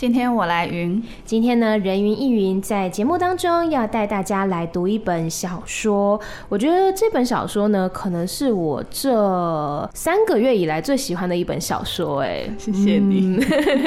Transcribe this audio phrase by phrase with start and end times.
[0.00, 1.02] 今天我来云。
[1.26, 6.18] 今天呢，人云亦云在节目当中要带大家来读一本小说。
[6.48, 12.20] 我觉得这本小说呢，可能是我这三个月以来最喜欢的一本小说。
[12.22, 13.36] 哎，谢谢你。
[13.36, 13.40] 嗯、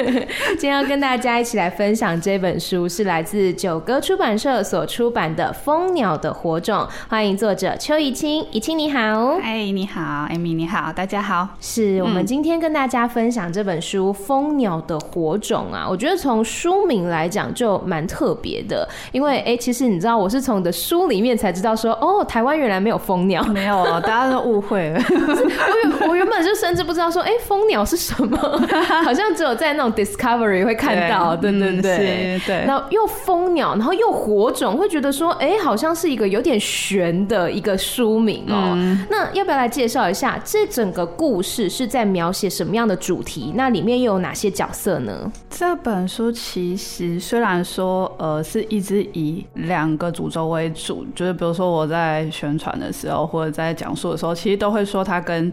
[0.56, 6.78] 今天要跟大家一起来分享这本书，是来自九歌出版社所出版的《蜂鸟的火种》。
[7.08, 9.00] 欢迎作者邱怡清，怡清你好。
[9.42, 11.48] 哎，你好，Amy 你好，大家好。
[11.60, 14.50] 是我们今天跟大家分享这本书《蜂》。
[14.54, 25.00] 鸟的火种啊，我觉得从书名来讲就蛮特别的，因为哎、欸，其实你知道我是从你的书里面才知道说，哦，台湾原来没有蜂鸟，没有哦， 大家都误会了。
[25.10, 28.38] 我原我原本就甚至不知道说，哎、欸，蜂鸟是什么，
[29.04, 32.64] 好像只有在那种 Discovery 会看到，对对对对，对。
[32.66, 38.72] 然后又蜂鸟，然后又火种，会觉得说，哎、欸，好像是一个有点悬的一个书名哦、喔。
[38.76, 43.52] 嗯、那要不要来介绍一下这整个故事是在描写什么样的主题？
[43.56, 44.44] 那里面又有哪些？
[44.54, 45.32] 角色呢？
[45.50, 55.52] 这本本书其实虽然说，呃，是一直以两个主轴为主，就是比如说我在宣传的时候或者在讲述的时候，其实都会说它跟。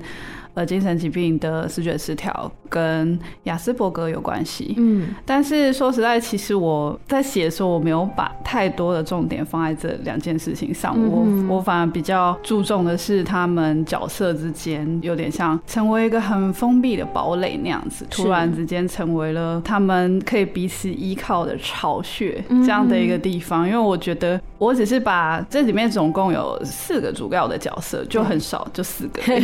[0.54, 4.76] 呃，精神疾病的视觉失调跟亚斯伯格有关系。
[4.78, 10.94] 嗯，但是说实在，其实我在写的时候，我没有把太多的重点放在这两件事情上。
[10.98, 23.66] 嗯、我我反而比较注重的是他们角色之间有点像成为一个很封闭的堡垒那样子，突然之间成为了他们可以彼此依靠的巢穴这样的一个地方。
[23.66, 29.40] 嗯、因为我觉得我只是把这里面总共有四个主要的角色，就很少，就四个，对，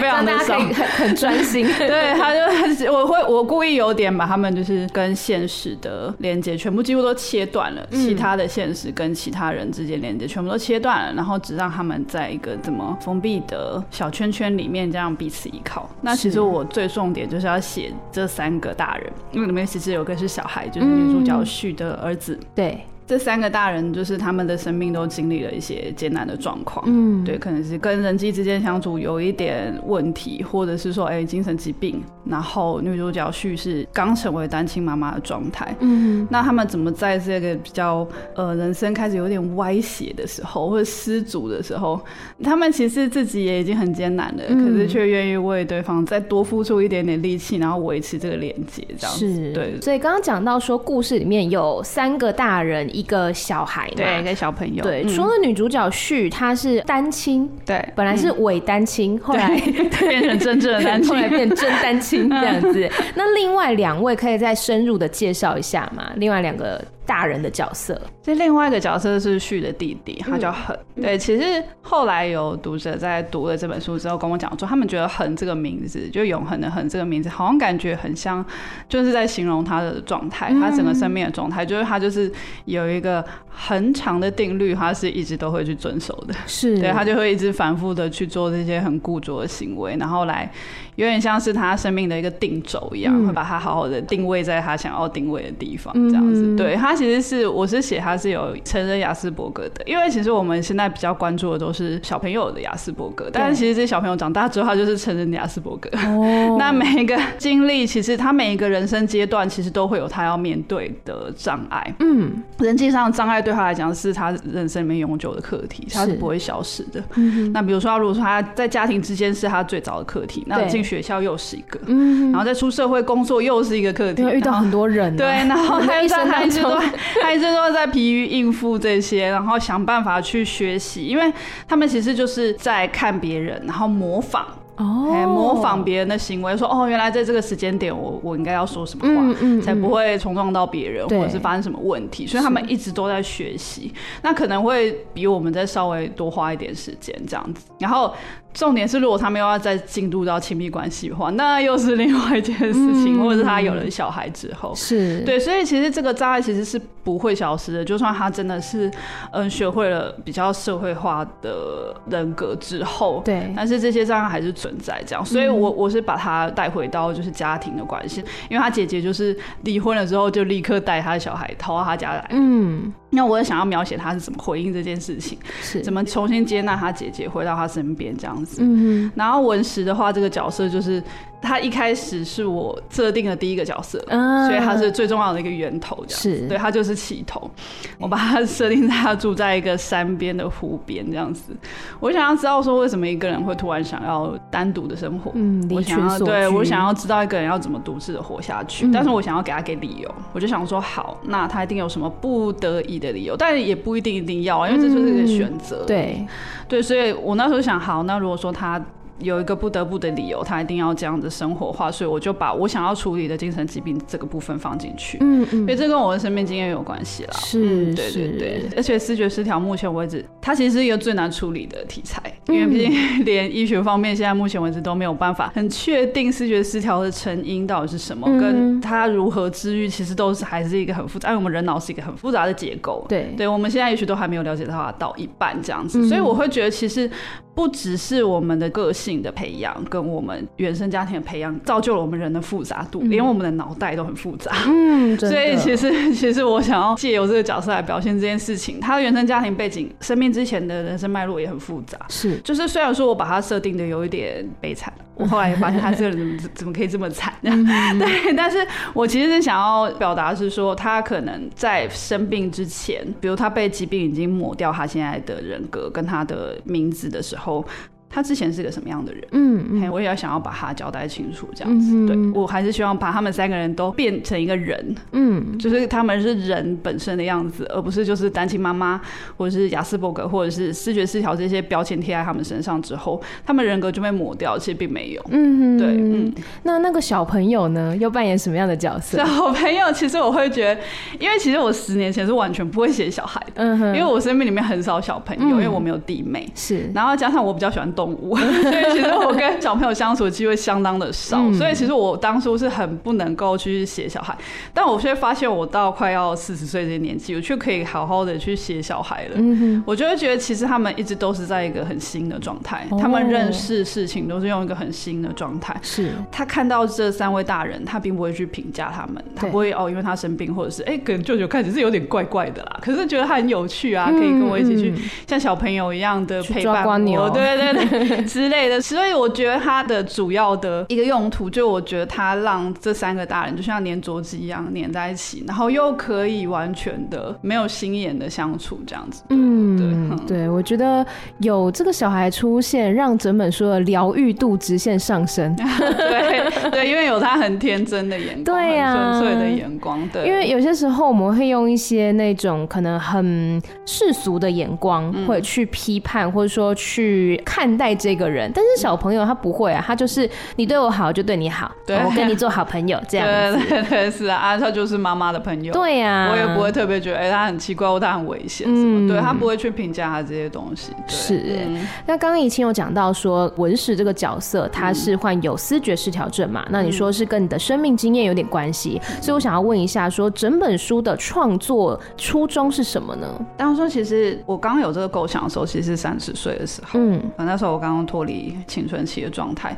[0.00, 0.26] 非常。
[0.26, 2.34] 大家可以很很专心， 对，他
[2.74, 15.88] 就我会我故意有点把他们就是跟现实的连接全部几乎都切断了，嗯、其他的现实跟其他人之间连接全部都切断了，然后只让他们在一个这么封闭的小圈圈里面这样彼此依靠。
[16.00, 22.80] 那其实我最重点就是要写这三个大人，因为里面其实有个是小孩，就是女主角旭的儿子，嗯、对。
[23.12, 32.02] 这三个大人就是他们的生命都经历了一些艰难的状况，嗯，对，可能是跟人际之间相处有一点问题，或者是说，哎，精神疾病。
[32.24, 42.00] 然后女主角旭是刚成为单亲妈妈的状态，嗯，那他们怎么在这个比较呃人生开始有点歪斜的时候，或者失足的时候，
[42.42, 49.78] 他们其实自己也已经很艰难了，嗯、可是却愿意为对方再多付出一点点力气，然后维持这个连接，这样子，是对。
[49.82, 52.88] 所以刚刚讲到说，故事里面有三个大人。
[53.01, 55.04] 一个小孩，对，一个小朋友，对。
[55.06, 59.48] 除了女主角旭，她是单亲，对，本来是伪单亲，后来
[60.00, 62.90] 变成真正的单亲， 后来变真单亲这样子。
[63.14, 66.12] 那另外两位可以再深入的介绍一下吗？
[66.16, 66.82] 另外两个。
[67.04, 70.74] 大人的角色，这另外一个角色是旭的弟弟，他叫恒。
[70.94, 78.42] 嗯、对，其实后来有读者在读了这本书之后跟我讲说，他们觉得“恒”这个名字，就永恒的“恒”这个名字，好像感觉很像，
[78.88, 82.30] 就是在形容他的状态，他整个生命的状态，就是他就是
[82.66, 86.34] 有一个很长的定律，他是一直都会去遵守的。
[86.46, 90.50] 是，对，他就会一直反复的去做这些很固着的行为，然后来
[90.94, 96.42] 有点像是他生命的一个定轴一样，嗯、会把他好好的定位在他想要定位的地方，这样子。
[96.42, 96.92] 嗯、对他。
[97.02, 105.88] 其实是，我是写他是有成人亚斯伯格的，因为其实我们现在比较关注的都是小朋友的亚斯伯格，但是其实这些小朋友长大之后，他就是成人的亚斯伯格。
[106.06, 111.94] 哦， 那每一个经历，其实他每一个人生阶段，其实都会有他要面对的障碍。
[111.98, 117.02] 嗯，人际上的障碍对他来讲是他人生里面永久的课题，他是不会消失的。
[117.16, 126.80] 嗯，那比如说，如果说他在家庭之间是他最早的课题，那进学校又是一个，嗯，然后再出社会工作又是一个课题，遇到很多人，对，然后他一生当中。
[127.20, 131.32] 他一直都在疲于应付这些，然后想办法去学习，因为
[131.68, 134.46] 他们其实就是在看别人，然后模仿。
[134.76, 142.26] 哦，模仿别人的行为，说哦，原来在这个时间点我，我我应该要说什么话，嗯嗯嗯、才不会冲撞到别人，或者是发生什么问题。
[142.26, 143.92] 所以他们一直都在学习，
[144.22, 147.66] 那可能会比我们再稍微多花一点时间这样子。
[147.78, 148.14] 然后
[148.54, 153.18] 重点是，如果他们又要再进入到亲密关系的话，那又是另外一件事情。
[153.18, 155.20] 嗯、或者是他有了小孩之后，是。
[155.20, 157.84] 对，所以其实这个障碍其实是不会消失的。
[157.84, 158.90] 就算他真的是
[159.32, 175.80] 嗯学会了比较社会化的人格之后，对，但是这些障碍还是存在这样，所以我我是把他带回到就是家庭的关系，因为他姐姐就是离婚了之后就立刻带他的小孩逃到他家来，嗯，那我也想要描写他是怎么回应这件事情，是。
[175.80, 181.02] 怎么重新接纳他姐姐回到他身边这样子，嗯，然后文石的话这个角色就是。
[181.42, 187.50] 他一开始是我设定的第一个角色，嗯所以他是最重要的一个源头，这样是对，他就是起头。
[187.98, 191.54] 我把他设定在他住在一个山边的湖边这样子。
[191.98, 195.32] 我想要知道说，为什么一个人会突然想要单独的生活？
[195.34, 205.86] 嗯，我想要对居我想要知道一个人要怎么独自的活下去，嗯但是我想要给他给理由，我就想说好，那他一定有什么不得已的理由，但也不一定一定要啊，因为这就是一个选择、嗯。
[205.86, 206.26] 对
[206.68, 208.80] 对，所以我那时候想，好，那如果说他。
[209.22, 215.18] 有一个不得不的理由，他一定要这样子生活化，所以我就把我想要处理的精神疾病这个部分放进去。
[215.20, 217.30] 嗯嗯，因为这跟我的生命经验有关系啦。
[217.34, 218.68] 是、嗯，对对对。
[218.76, 222.92] 而且视觉失调，目前为止，它其实是一个最难处理的题材，因为毕竟
[223.24, 231.28] 连医学方面现在目前为止都没有办法很确定视觉失调的成因到底是什么，嗯、跟它如何治愈，其实都是还是一个很复杂。
[231.30, 233.04] 因为我们人脑是一个很复杂的结构。
[233.08, 237.10] 对，对，我们现在也许都还没有了解到它到一半这样子，所以我会觉得其实。
[237.54, 244.50] 不只是我们的个性的培养，跟我们原生家庭的培养，造就了我们人的复杂度，嗯、连我们的脑袋都很复杂。
[244.66, 248.80] 嗯，所以其实 其实我想要借由这个角色来表现这件事情。
[248.80, 251.98] 他的原生家庭背景、生命之前的人生脉络也很复杂。
[252.08, 257.32] 是，就是虽然说我把它设定的有一点悲惨，我后来也发现他这个人怎么怎么可以这么惨？
[257.42, 258.58] 对，但是
[258.92, 267.64] 我其实是想要表达是说，他可能在生病之前，比如他被疾病已经抹掉他现在的人格跟他的名字的时候。
[268.12, 269.24] 后，他之前是个什么样的人？
[269.32, 271.94] 嗯，嗯，我也要想要把他交代清楚，这样子。
[271.94, 279.00] 嗯、对，我还是希望把他们三个人都变成一个人，嗯，就是他们是人本身的样子，而不是就是单亲妈妈，
[279.36, 285.22] 或者是雅斯伯格，或者是视觉失调这些标签贴在他们身上之后，他们人格就被抹掉，其实并没有。
[285.30, 286.32] 嗯，对，嗯。
[286.64, 289.16] 那那个小朋友呢，又扮演什么样的角色？
[289.16, 290.80] 小朋友其实我会觉得，
[291.18, 298.01] 因为其实我十年前是完全不会写小孩的，嗯哼，因为我生命里面很少小朋友，嗯、因为我没有弟妹，是，然后加上我比较喜欢动。
[298.02, 304.36] 动物， 所以其实我跟小朋友相处的机会相当的少，嗯、所以其实我当初是很不能够去写小孩，
[304.74, 309.34] 但我却发现我到快要四十岁这年纪，我却可以好好的去写小孩了。
[309.36, 315.76] 嗯、哼我就会觉得其实他们一直都是在一个很新的状态，哦、他们认识事情都是用一个很新的状态。
[315.82, 324.92] 是，他看到这三位大人，他并不会去评价他们，他不会哦，因为他生病，或者是哎，可能舅舅看起来是有点怪怪的啦，可是觉得他很有趣啊，可以跟我一起去
[325.28, 327.30] 像小朋友一样的陪伴我。
[327.30, 327.91] 对对对。
[328.26, 339.22] 之类的，所以我觉得它的主要的一个用途，就我觉得它让这三个大人就像粘着剂一样粘在一起，然后又可以完全的没有心眼的相处这样子。
[339.30, 341.04] 嗯，对，嗯、对，我觉得
[341.38, 345.54] 有这个小孩出现，让整本书的疗愈度直线上升。
[345.56, 350.08] 对对，因为有他很天真的眼光，对呀、啊，纯粹的眼光。
[350.12, 363.58] 对，因为有些时候我们会用一些那种可能很世俗的眼光，会去批判，或者说去看待这个人，但是小朋友他不会啊，他就是你对我好就对你好，对，我跟你做好朋友这样子。
[363.68, 365.72] 对对对，是啊，啊，他就是妈妈的朋友。
[365.72, 370.92] 对呀，我也不会特别觉得哎，他很奇怪或他很危险什么，对，他不会去评价他这些东西。
[371.06, 371.66] 是，
[372.06, 376.64] 那刚刚怡清有讲到说文史这个角色他是患有思觉失调症嘛？
[376.70, 383.26] 那你说是跟你的生命经验有点关系，所以我想要问一下，说整本书的创作初衷是什么呢？
[383.56, 389.76] 当初其实我刚有这个构想的时候，其实是三十岁的时候，嗯，那时候我刚刚脱离青春期的状态，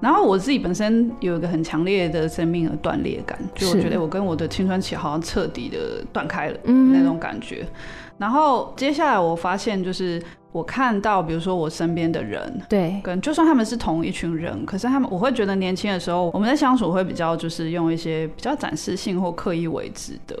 [0.00, 7.66] 然后我自己本身有一个很强烈的生命的断裂感，就我觉得我跟我的青春期好像彻底的断开了，嗯，那种感觉。
[8.16, 10.22] 然后接下来我发现就是。
[10.56, 20.34] 我看到，比如说我身边的人，对，跟就算他们是同一群人，可是他们，我会觉得年轻的时候，我们在相处会比较就是用一些比较展示性或刻意为之的，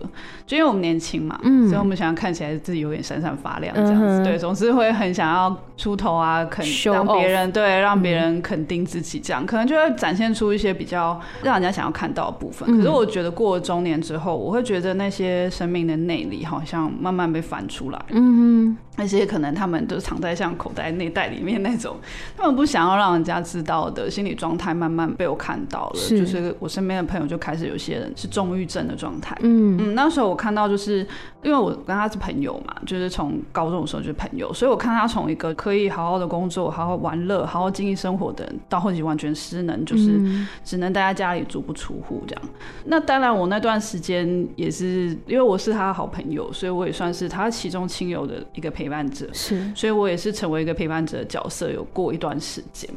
[0.46, 12.66] 就因为我们年轻嘛，嗯，所以我们想要看起来自己有点闪闪发亮这样子，嗯、对，总是会很想要出头啊，肯让别人对，让别人肯定自己，这样、嗯、可能就会展现出一些比较让人家想要看到的部分。
[12.78, 18.36] 可是我觉得过了中年之后，我会觉得那些生命的内里好像慢慢被翻出来，嗯
[18.72, 20.05] 哼，那些可能他们都。
[20.06, 21.96] 藏在像口袋内袋里面那种，
[22.38, 25.96] 他们不想要让人家知道的心理状态，慢慢被我看到了。
[25.96, 29.36] 是就是我身边的朋友就开始有些人是重郁症的状态。
[29.40, 31.04] 嗯嗯，那时候我看到，就是
[31.42, 40.20] 因为我跟他是朋友嘛，就是从高中的时候就是朋友，所以我看他从一个可以好好的工作、好好玩乐、好好经营生活的人，到后期完全失能，就是
[40.62, 42.42] 只能待在家里足不出户这样。
[42.84, 49.26] 那当然，我那段时间也是因为我是他的好朋友，所以我也算是他其中亲友的一个陪伴者。
[49.32, 49.85] 是，所以。
[49.90, 52.88] 我也是成为一个陪伴者的角色，有过一段时间，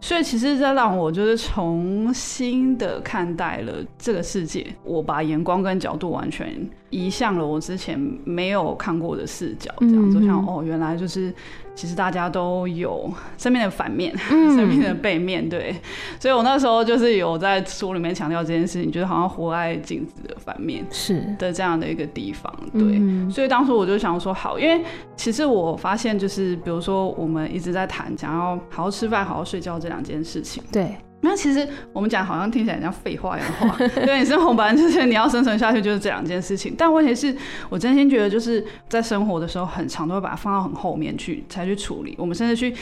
[0.00, 6.48] 所以其实这让我就是重新的看待了这个世界，我把眼光跟角度完全
[6.90, 11.32] 移向了我之前没有看过的视角，这样子，我想哦，原来就是
[11.76, 15.76] 其实大家都有生命的反面，嗯、生命的背面，对。
[16.18, 22.82] 所以我那时候就是有在书里面强调这件事情，就是好像活在镜子的反面是的这样的一个地方，对。
[22.82, 24.82] 嗯、所以当初我就想说，好，因为
[25.16, 30.96] 其实我发现就是，比如说我们一直在谈，想要好好吃饭、好好睡觉这两件事情，对。
[31.26, 36.74] 那其实我们讲好像听起来像废话一样话，对，你生活本来就是你要生存下去就是这两件事情。
[36.76, 37.34] 但问题是
[37.68, 42.14] 我真心觉得就是在生活的时候，很长都会把它放到很后面去才去处理。
[42.18, 42.74] 我们甚至去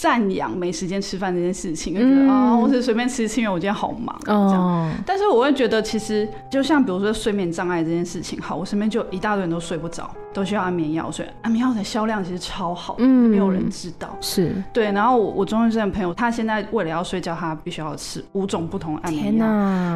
[0.00, 4.92] 赞扬没时间吃饭这件事情，就觉得啊，我是随便吃吃，因为我今天好忙这样。
[5.04, 14.16] 但是我会觉得，其实就像比如说睡眠障碍这件事情，好，我身边就一大堆人都睡不着，都需要安眠药，所以安眠药的销量其实超好，嗯，没有人知道。
[14.20, 17.88] 是对，然后我我中医师的朋友，他现在为了要睡觉，他必须要。
[17.98, 19.44] 吃五种不同的安眠药，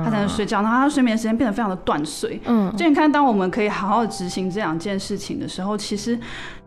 [0.04, 2.40] 他才能睡觉，然后他睡眠时间变得非常的断碎。
[2.46, 6.18] 嗯，就你看，当我们可以好好的执行这两件事情的时候，其实。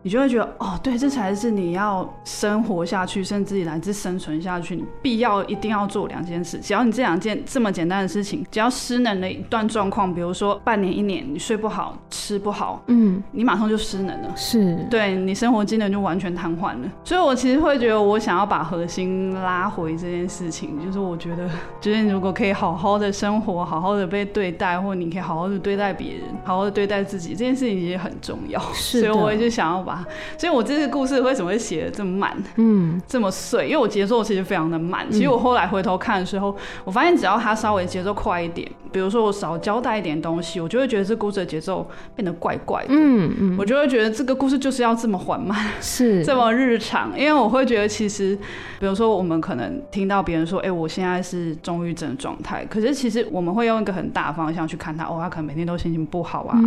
[0.02, 6.58] 你就会觉得哦，对，这才是你要生活下去，甚至乃至生存下去，你必要一定要做两件事。
[6.58, 16.90] 只要你这两件这么简单的事情，只要失能的一段状况，比如说半年、一年，你睡不好、吃不好，嗯，你马上就失能了，是，对你生活机能就完全瘫痪了。
[17.04, 28.60] 所以我其实会觉得，我想要把核心拉回这件事情，就是我觉得，就是你如果可以好好的生活，好好的被对待，或你可以好好的对待别人，好好的对待自己，这件事情也很重要。
[28.72, 30.04] 是，所以我也就想要把。
[30.38, 33.66] 所以，我这个故事为什么会写的这么慢，嗯，这么碎？
[33.66, 35.06] 因为我节奏其实非常的慢。
[35.10, 42.88] 其实我后来回头看的时候，我发现只要它稍微节奏快一点，比如说我少交代一点东西，我就会觉得这故事的节奏变得怪怪的。
[42.90, 47.18] 嗯嗯，我就会觉得这个故事就是要这么缓慢，是 这么日常。
[47.18, 48.36] 因为我会觉得，其实，
[48.78, 56.58] 比如说我们可能听到别人说，哎，我现在是中郁症状态，可是其实我们会用一个很大的方向去看他，哦，他可能每天都心情不好啊，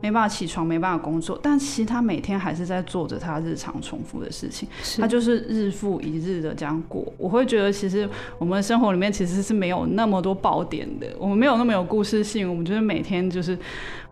[0.00, 3.16] 没办法起床，没办法工作，但其实他每天还是在做着。
[3.18, 4.68] 他日常重复的事情，
[5.00, 7.04] 他就是日复不一日的这样过。
[7.16, 13.56] 我会觉得，其实我们的生活里面其实是没有那么多爆点的，我们没有那么有故事性，我们就是每天就是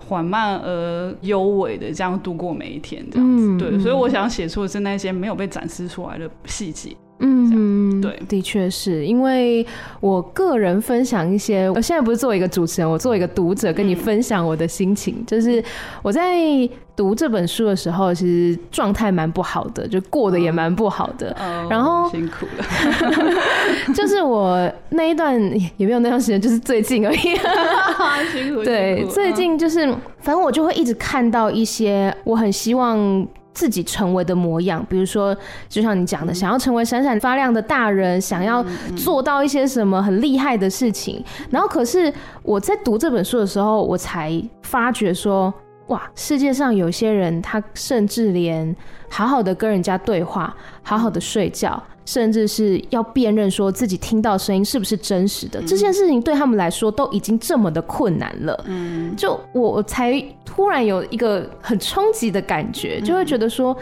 [0.07, 3.59] 缓慢而优美的这样度过每一天，这样子。
[3.59, 6.97] 对，所以我想写出的是那些没有被展示出来的细节。
[7.21, 9.65] 嗯，对，的确是因为
[10.01, 15.63] 我个人分享一些，我现在不是作为一个主持人，我作为一个读者跟你分享我的心情，嗯、就是
[16.03, 16.37] 我在
[16.97, 22.65] 读这本书的时候，其实状态蛮不好的，就过得也蛮不好的，嗯、然后辛苦了，
[23.95, 25.41] 就是我那一段
[25.77, 27.19] 也没有那段时间，就是最近而已，
[28.33, 29.87] 辛苦，对，最近就是
[30.19, 33.27] 反正我就会一直看到一些我很希望。
[33.55, 35.35] 自己成为的模样，比如说，
[35.69, 38.65] 就像你讲的，想要成为闪闪发亮的大人，想要
[38.97, 41.25] 做到一些什么很厉害的事情。
[41.51, 45.55] 然后，可是我在读这本书的时候，我才发觉说，
[45.89, 48.75] 哇，世界上有些人，他甚至连
[49.09, 51.83] 好好的跟人家对话，好好的睡觉。
[52.07, 58.65] 甚至是要辨认说自己听到声音是不是真实的，这件事情对他们来说都已经这么的困难了。
[58.67, 63.75] 嗯，就我才突然有一个很冲击的感觉，就会觉得说。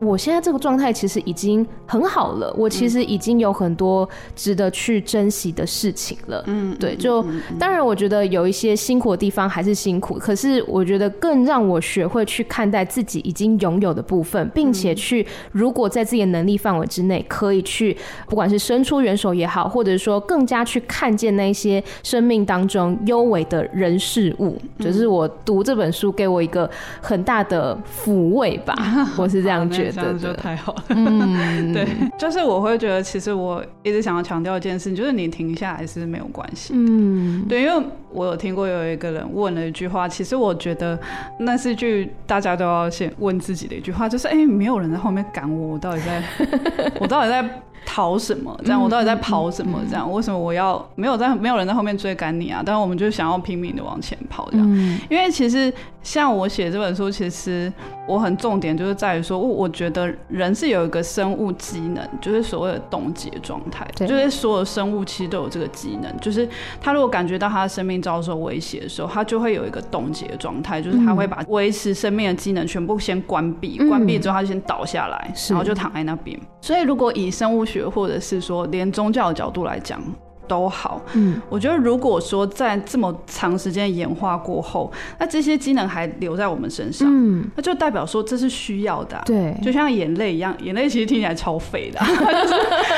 [0.00, 6.42] 我现在这个状态其实已经很好了，我其实已经有很多值得去珍惜的事情了。
[6.46, 7.24] 嗯，对，就
[7.58, 17.94] 当然我觉得有一些辛苦的地方还是辛苦，可是我觉得更让我学会去看待自己已经拥有的部分，并且去如果在自己的能力范围之内，可以去
[18.26, 26.68] 不管是伸出援手也好，或者说更加去看见那些生命当中优美的人事物，就是我读这本书给我一个
[27.02, 28.74] 很大的抚慰吧，
[29.18, 29.89] 我是这样觉得。
[29.90, 30.84] 这样就太好了。
[30.90, 31.86] 嗯， 对，
[32.18, 36.72] 就是我会觉得，其实我一直想要强调一件事情，就是你停下来是没有关系。
[36.76, 40.98] 嗯，对，因为我有听过有一个人问了一句话，其实我觉得
[41.38, 46.22] 那是一句大家都要先问自己的一句话，就是哎、欸，没有人在后面赶我，我到底在，
[47.00, 47.62] 我到底在。
[47.84, 48.56] 逃什么？
[48.64, 49.80] 这样我到底在跑什么？
[49.88, 52.62] 这样为什么我要没有在没有人在后面追赶你啊？
[52.64, 54.66] 但是我们就想要拼命的往前跑，这样。
[55.08, 55.72] 因为其实
[56.02, 57.72] 像我写这本书，其实
[58.06, 66.48] 我很重点就是在于说，我觉得人是有一个生物机能，就是所谓的冻结状态，就是所有生物其实都有这个机能，就是
[66.80, 76.38] 他如果感觉到他的生命遭受威胁的时候，他就会有一个冻结的状态，就是他会把维持生命的机能全部先关闭，关闭之后他就先倒下来，然后就躺在那边。
[76.62, 80.02] 所以如果以生物学或者是说，连宗教的角度来讲，
[80.50, 84.90] 都好，嗯，我觉得如果说在这么长时间演化过后，
[85.20, 92.54] 那这些机能还留在我们身上，嗯，那就代表说这是需要的啊，对，就像眼泪一样，眼泪其实听起来超废的啊， 它就是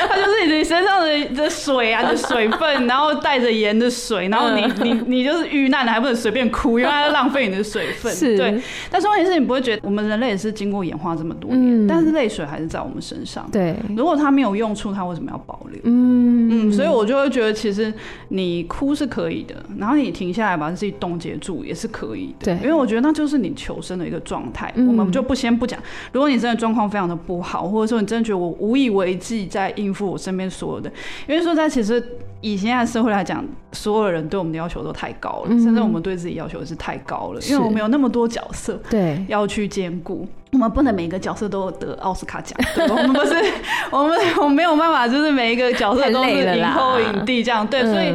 [0.09, 8.59] 它就是你身上的的水啊，的水分，然后带着盐的水，然后你你你就是遇难了还不能随便哭，因为它浪费你的水分，是，对。
[8.89, 13.75] 但是问题是你不会觉得我们人类也是经过演化这么多年，但是泪水还是在我们身上，对。
[13.95, 15.79] 如果它没有用处，它为什么要保留？
[15.83, 16.33] 嗯。
[16.53, 17.93] 嗯，所以我就会觉得，其实
[18.29, 22.45] 你哭是可以的，然后你停下来把自己冻结住也是可以的。
[22.45, 24.71] 对，因为我觉得那就是你求生的一个状态。
[24.77, 25.79] 我们就不先不讲，
[26.11, 30.91] 如果你真的状况非常的不好，或者说你真的觉得我无以为继在应付我身边所有的，
[31.27, 32.01] 因为说在其实
[32.43, 40.27] 以现在社会来讲，所有人对我们的要求都太高了，甚至我们对自己要求是太高了，因为我们有那么多角色对要去兼顾。
[40.51, 42.55] 我们不能每个角色都得奥斯卡奖，
[42.89, 43.33] 我们不是，
[43.89, 48.13] 我们我们没有办法，就是每一个角色都是影后影帝这样，对，所以。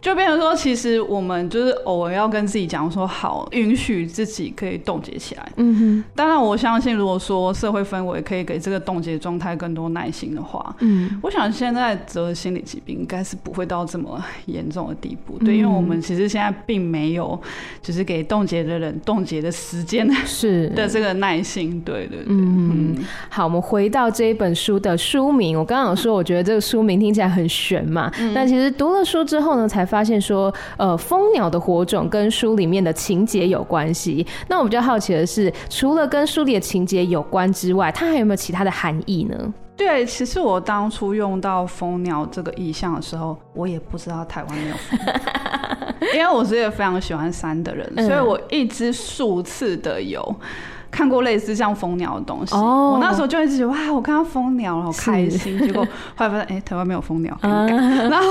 [0.00, 5.52] 就变成说，其实我们就是偶尔要跟自己讲说，好，允许自己可以冻结起来。
[5.56, 6.04] 嗯哼。
[6.14, 15.36] 当然，我相信，如果说社会氛围可以给这个冻结状态更多耐心的话，嗯，我想现在得心理疾病应该是不会到这么严重的地步。
[15.38, 17.36] 对，因为我们其实现在并没有，
[17.82, 21.80] 就是给冻结的人冻结的时间 是的这个耐心。
[21.80, 22.26] 对对对。
[22.28, 22.94] 嗯，
[23.28, 28.12] 好，我们回到这一本书的书名，我刚刚有说，我觉得这个书名听起来很玄嘛。
[28.20, 29.87] 嗯但其实读了书之后呢，才。
[29.88, 34.26] 发现说，呃，蜂鸟的火种跟书里面的情节有关系。
[34.46, 39.54] 那我比较好奇的是，除了跟书里的情节有关之外，它还有没有其他的含义呢？
[39.76, 45.14] 对，其实我当初用到蜂鸟这个意象的时候，我也不知道台湾没有蜂鸟，
[46.14, 50.34] 因为我是一个非常喜欢山的人，所以我一直数次的有。
[50.90, 55.58] 看过类似像蜂鸟的东西，oh, 我那时候就一直觉得哇，我看到蜂鸟，好开心。
[55.58, 57.38] 结果后来发现，哎、欸，台湾没有蜂鸟。
[57.42, 57.66] Uh,
[58.08, 58.26] 然后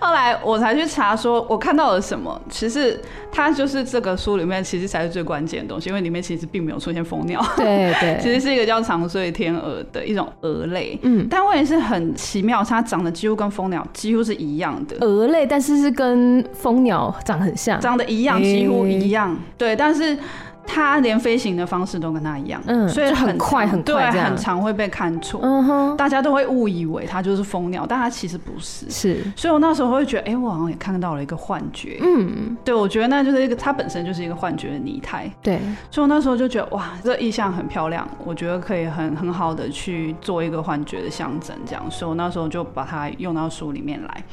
[0.00, 2.40] 后来我才去查，说我看到了什么。
[2.48, 3.00] 其实
[3.30, 7.40] 它就是这个书里面其实才是最关键的东西，因为里面其实并没有出现蜂鸟。
[7.56, 10.98] 对对， 其实是一个叫长穗天鹅的一种蛾类。
[11.02, 19.30] 嗯，但问题是很奇妙，它长得几乎跟蜂鸟几乎是一样的蛾类，但是是跟蜂鸟长很像，长得一样，几乎一样。
[19.30, 20.18] 欸、对，但是。
[20.66, 35.58] 它连飞行的方式都跟它一样，嗯，所以很，很快很快，对，很常会被看错，嗯哼，大家都会误以为它就是蜂鸟，但它其实不是，是，所以我那时候会觉得，哎、欸，我好像也看到了一个幻觉，嗯，对，我觉得那就是一个它本身就是一个幻觉的拟态，对，
[35.90, 44.24] 所以我那时候就觉得，哇，这意象很漂亮，我觉得可以很很好的去做一个幻觉的象征，这样，所以我那时候就把它用到书里面来。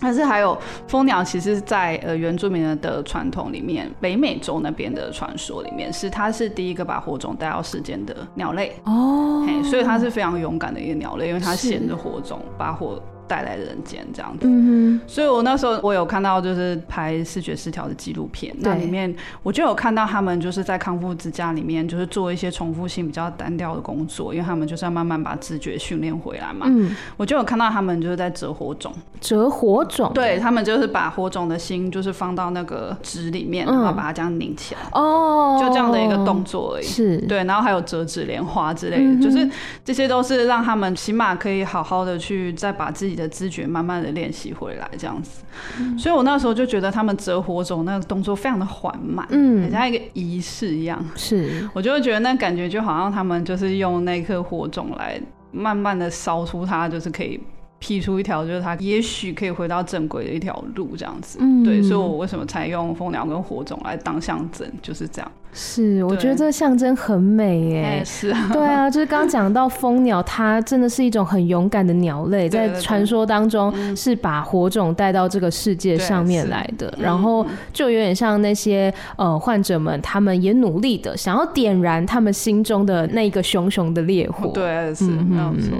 [0.00, 0.56] 但是还有
[0.88, 13.02] 蜂鸟，其实在呃原住民的传统里面，北美洲那边的传说里面，是它是第一个把火种带到世间的鸟类哦，所以它是非常勇敢的一个鸟类，因为它衔着火种把火。
[13.30, 19.14] 带来人间这样子，所以我那时候我有看到就是拍视觉失调的纪录片，那里面
[19.44, 26.66] 我就有看到他们就是在康复之家里面就是做一些重复性比较单调的工作，因为他们就是要慢慢把知觉训练回来嘛。
[26.68, 36.84] 嗯，我就有看到他们就是在折火种，折火种，对，他们就是把火种的心就是放到那个纸里面，然后把它这样拧起来，哦，就这样的一个动作而已。
[36.84, 39.48] 是，对，然后还有折纸莲花之类的，就是
[39.84, 45.42] 这些都是让他们起码可以好好的去再把自己的知觉慢慢的练习回来，这样子，
[45.78, 55.20] 嗯、所以我那时候就觉得他们折火种那个动作非常的缓慢，嗯，很像一个仪式一样，是，我就会觉得那感觉就好像他们就是用那颗火种来
[55.52, 57.40] 慢慢的烧出它，就是可以
[57.80, 65.32] 辟出一条，就是他也许可以回到正轨的一条路，这样子，嗯，对，所以我为什么采用蜂鸟跟火种来当象征，就是这样。
[65.52, 68.02] 是，我觉得这个象征很美耶。
[68.04, 84.52] 是啊， 对啊，就是刚刚讲到蜂鸟，它真的是一种很勇敢的鸟类，在传说当中是把火种带到这个世界上面来的，然后就有点像那些呃患者们，他们也努力的想要点燃他们心中的那一个熊熊的烈火。
[84.54, 85.76] 对，是没有错。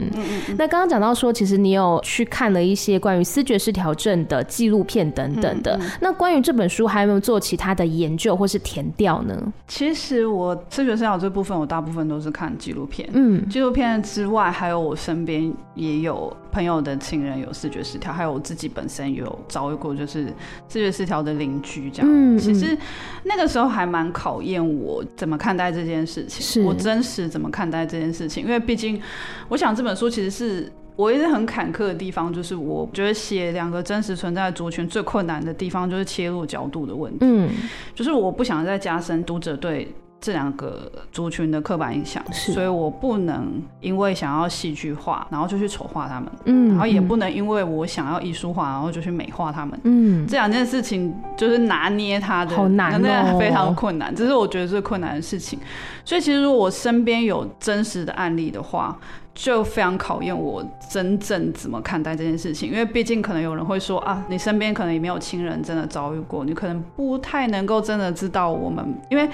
[0.59, 9.53] 那刚刚讲到说，其实你有去看了一些关于思觉失调症的纪录片等等的，那关于这本书还有没有做其他的研究或是填调呢？
[9.67, 13.09] 其实我视觉失调这部分，我大部分都是看纪录片。
[13.13, 20.27] 嗯，纪录片之外，还有我身边也有朋友的亲人有视觉失调，还有我自己本身有遭遇过，就是
[20.69, 22.09] 视觉失调的邻居这样。
[22.11, 22.77] 嗯，其实
[23.25, 28.45] 那个时候还蛮考验我怎么看待这件事情，我真实怎么看待这件事情。
[28.45, 29.01] 因为毕竟，
[29.49, 30.71] 我想这本书其实是。
[31.01, 37.19] 我一直很坎坷的地方，就是我觉得写两个真实存在的族群最困难的地方，就是切入角度的问题。
[37.23, 37.49] 嗯，
[37.95, 55.59] 就是我不想再加深读者对这两个族群的刻板印象，是所以我不能因为想要戏剧化，然后就去丑化他们，嗯，然后也不能因为我想要艺术化，然后就去美化他们，嗯，这两件事情就是拿捏他的，好难哦，那非常困难，这是我觉得最困难的事情。
[56.05, 58.99] 所以其实如果我身边有真实的案例的话，
[59.43, 69.27] 就非常考验我真正怎么看待这件事情，因为毕竟可能有人会说啊，你身边可能也没有亲人真的遭遇过，你可能不太能够真的知道我们，因为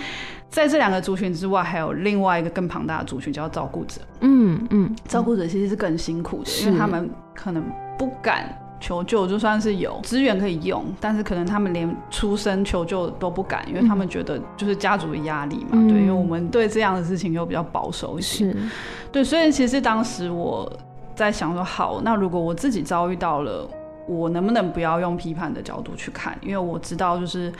[0.48, 4.00] 在这两个族群之外，还有另外一个更庞大的族群叫照顾者。
[4.20, 7.60] 嗯嗯，照顾者其实是更辛苦的，因为他们可能
[7.98, 8.56] 不敢。
[8.78, 15.70] 求救就算是有资源可以用，但是可能他们连出声求救都不敢，因为他们觉得就是家族的压力嘛。
[15.72, 18.50] 嗯、对，因为我们对这样的事情又比较保守一些。
[18.52, 18.56] 是，
[19.10, 20.70] 对，所以其实当时我
[21.14, 23.68] 在想说，好，那如果我自己遭遇到了，
[24.06, 26.36] 我能不能不要用批判的角度去看？
[26.42, 27.52] 因为我知道就是。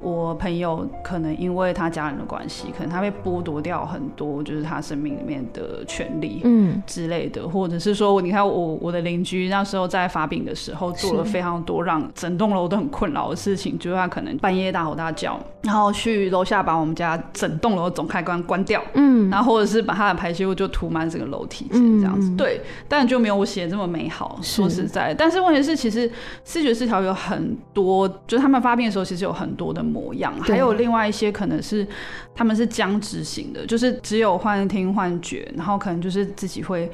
[0.00, 6.82] 我朋友可能因为他家人的关系，可能他被剥夺掉很多，就是他生命里面的权利，嗯。
[6.86, 26.10] 之类的，嗯、或者是说，你看我我的邻居那时候在发病的时候，做了非常多让整栋楼都很困扰的事情，就是他可能半夜大吼大叫，然后去楼下把我们家整栋楼的总开关关掉，嗯，然后或者是把他的排泄物就涂满整个楼梯间这样子，嗯、对，但就没有我写的这么美好，说实在，但是问题是，其实
[26.44, 29.85] 视觉失调有很多，就是他们发病的时候，其实有很多的。
[29.86, 31.86] 模样，还有另外一些可能是
[32.34, 36.90] 他们是僵直型的，就是只有幻听幻觉，然后可能就是自己会。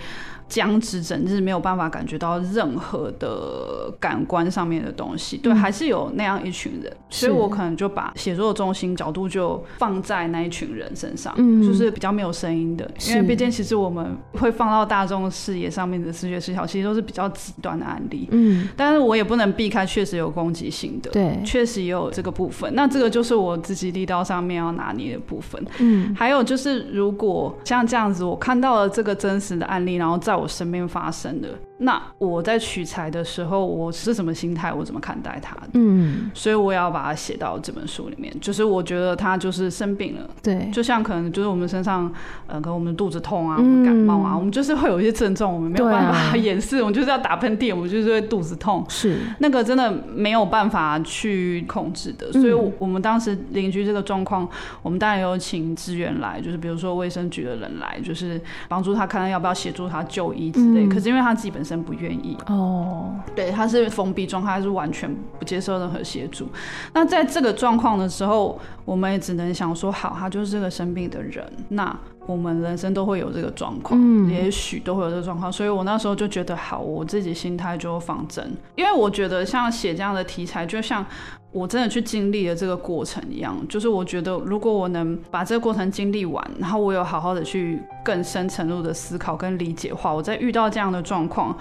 [0.53, 34.73] 僵直整日没有办法感觉到任何的感官上面的东西，对，嗯、还是有那样一群人，所以我可能就把写作的中心角度就放在那一群人身上，嗯，就是比较没有声音的，因为毕竟其实我们会放到大众视野上面的视觉失调，其实都是比较极端的案例，嗯，但是我也不能避开确实有攻击性的，对，确实也有这个部分，那这个就是我自己力道上面要拿捏的部分，嗯，还有就是如果像这样子，我看到了这个真实的案例，然后在我我身边发生的，那我在取材的时候，我是什么心态？
[34.73, 35.57] 我怎么看待它？
[35.75, 38.35] 嗯，所以我也要把它写到这本书里面。
[38.41, 42.11] 就是我觉得他就是生病了，对，就像可能就是我们身上，
[42.49, 52.33] 呃，可能我们肚子痛啊，我们、感冒啊，我们就是会有一些症状，我们没有办法掩饰，啊、我们就是要打喷嚏，我们就是会肚子痛，是那个真的没有办法去控制的。
[52.33, 54.49] 所以，我们当时邻居这个状况，
[54.83, 60.33] 我们当然有请支援来，就是比如说卫生局的人来，就是帮助他看看要不要协助他就。
[60.33, 66.49] 医之类，可是因为他自己本身不愿意哦，对，他是封闭状态，他是完全不接受任何协助。
[66.93, 75.53] 那在这个状况的时候，我们也只能想说，好，他就是这个生病的人，那我们人生都会有这个状况，嗯，也许都会有这个状况。
[75.53, 81.05] 所以我那时候就觉得，好，我自己心态就放正，因为我觉得像写这样的题材，就像。
[81.53, 91.57] 我真的去经历了这个过程一样，就是我觉得如果我能把这个过程经历完，然后我有好好的去更深层入的思考跟理解话，我在遇到这样的状况。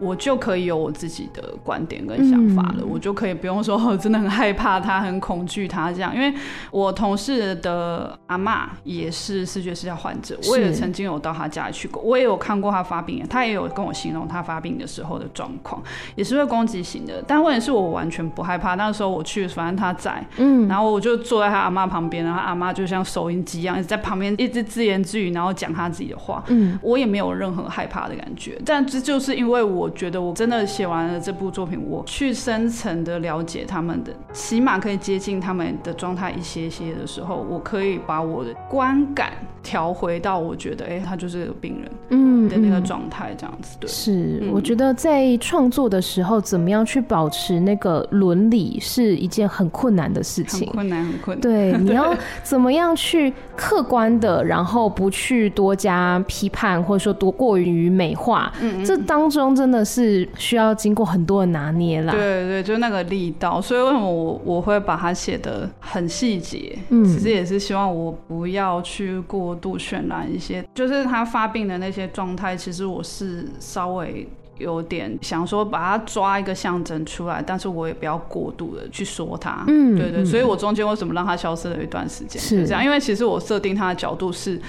[0.00, 6.32] 我就可以有我自己的观点跟想法了，嗯、我就可以不用说 我真的很害怕他，很恐惧他这样，因为
[6.70, 15.82] 我同事的阿妈也是视觉失调患者，我也曾经有到他家里去过，我也有看过他发病，他也有跟我形容他发病的时候的状况，
[16.16, 29.89] 也是会攻击型的，但问题是我完全不害怕，那时候我去，反正他在，嗯，然后我就坐在他阿妈旁边，然后阿妈就像收音机一样，一直在旁边一直自言自语，然后讲他自己的话，嗯，我也没有任何害怕的感觉，但这就是因为我。
[29.90, 39.32] 我觉得我真的写完了这部作品，我去深层的了解他们的，起码可以接近他们的状态一些些的时候，我可以把我的观感
[39.64, 43.76] 调回到我觉得，哎、欸，他就是个病人，嗯的那个状态，这样子。
[43.80, 51.40] 对，是，嗯、我觉得在创作的时候，怎么样去保持那个伦理，是一件很困难的事情，很困难，很困难。
[51.40, 59.79] 对，你要怎么样去客观的，然后不去多加批判，或者说多过于美化，嗯，这当中真的。
[59.84, 66.78] 是需要经过很多的拿捏啦，对对，就那个力道，所以为什么我我会把它写的很细节？
[66.88, 74.26] 嗯，其实也是希望我不要去过度渲染一些，就是他发病的那些状态，其实我是稍微
[74.58, 84.60] 有点想说把它抓一个象征出来，但是我也不要过度的去说它，嗯，对对，所以我中间为什么让它消失了一段时间是这样，因为其实我设定它的角度是。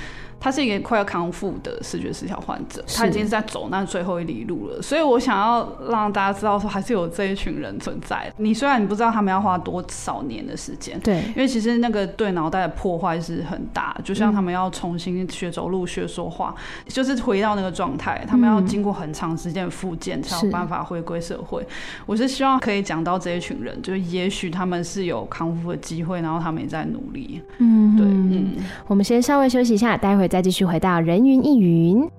[0.41, 4.81] 他是一个快要康复的视觉失调患者，他已经是在走那最后一里路了。
[4.81, 8.33] 所以我想要让大家知道说，还是有这一群人存在。
[8.37, 16.55] 你虽然你不知道他们要花多少年的时间，对，因为其实那个对脑袋的破坏是很大，就像他们要重新学走路、学说话，
[16.87, 21.63] 就是回到那个状态，他们要经过很长时间的复健，才有办法回归社会。
[22.07, 27.41] 我是希望可以讲到这一群人，就也许他们是有康复的机会，然后他们也在努力。
[27.59, 28.55] 嗯，对，嗯，
[28.87, 32.09] 我们先稍微休息一下，待会再继续回到人云亦云。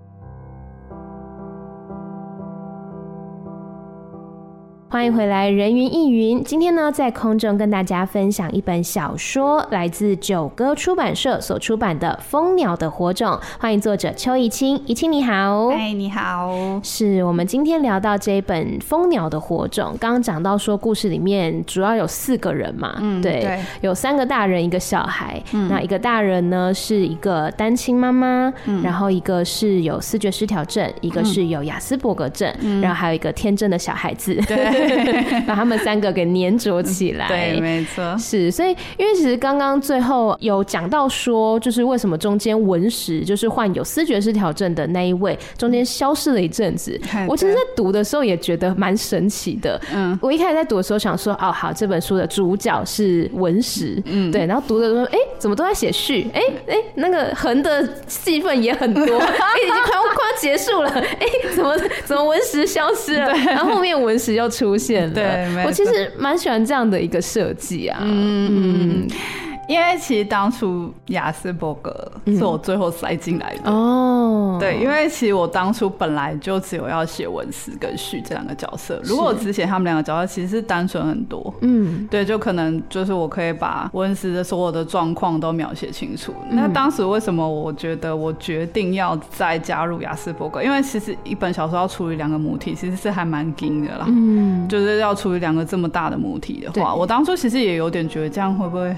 [4.92, 6.44] 欢迎回来，人云亦云。
[6.44, 13.30] 今天呢，在空中跟大家分享一本小说，来自九歌出版社所出版的《蜂鸟的火种》。
[13.58, 15.70] 欢迎作者邱怡清，怡清你好。
[15.70, 16.78] 嗨，你好。
[16.82, 25.42] 是我们今天聊到这一本《蜂鸟的火种》，刚刚讲到说故事里面主要有四个人嘛，嗯，对，对有三个大人，一个小孩。
[25.54, 34.34] 嗯，那一个大人呢是一个单亲妈妈，嗯，然后一个是有视觉失调症，一个是有雅斯伯格症，嗯，然后还有一个天真的小孩子。
[34.46, 34.81] 对。
[35.46, 47.00] 把他们三个给粘着起来，对，没错，是，所以因为其实刚刚最后有讲到说，就是为什么中间文石就是患有思觉失调症的那一位，中间消失了一阵子。
[47.28, 49.80] 我其实，在读的时候也觉得蛮神奇的。
[49.94, 65.12] 嗯，我一开始在读的时候想说，哦，好，这本书的主角是文石，嗯，对，然后读的时候，哎，怎么都在写序，哎哎，那个横的戏份也很多， 哎，已经快要快要结束了，哎，怎么怎么文石消失了，然后后面文石又出现。
[65.12, 68.00] 对，我其实蛮喜欢这样的一个设计啊。
[68.02, 69.06] 嗯。
[69.06, 69.08] 嗯
[69.68, 73.70] 因为其实当初雅斯伯格是我最后塞进来的。
[73.70, 86.34] 哦，对，因为其实我当初本来就只有要写文斯跟旭这两个角色，如果我只写他们两个角色，其实是单纯很多，嗯，对，就可能就是我可以把文斯的所有的状况都描写清楚。
[86.50, 90.62] 那当时为什么我觉得我决定要再加入雅斯伯格？
[90.62, 98.94] 因为其实一本小说要处理两个母体，其实是还蛮紧的啦，嗯，就是要处理两个这么大的母体的话，我当初其实也有点觉得这样会不会？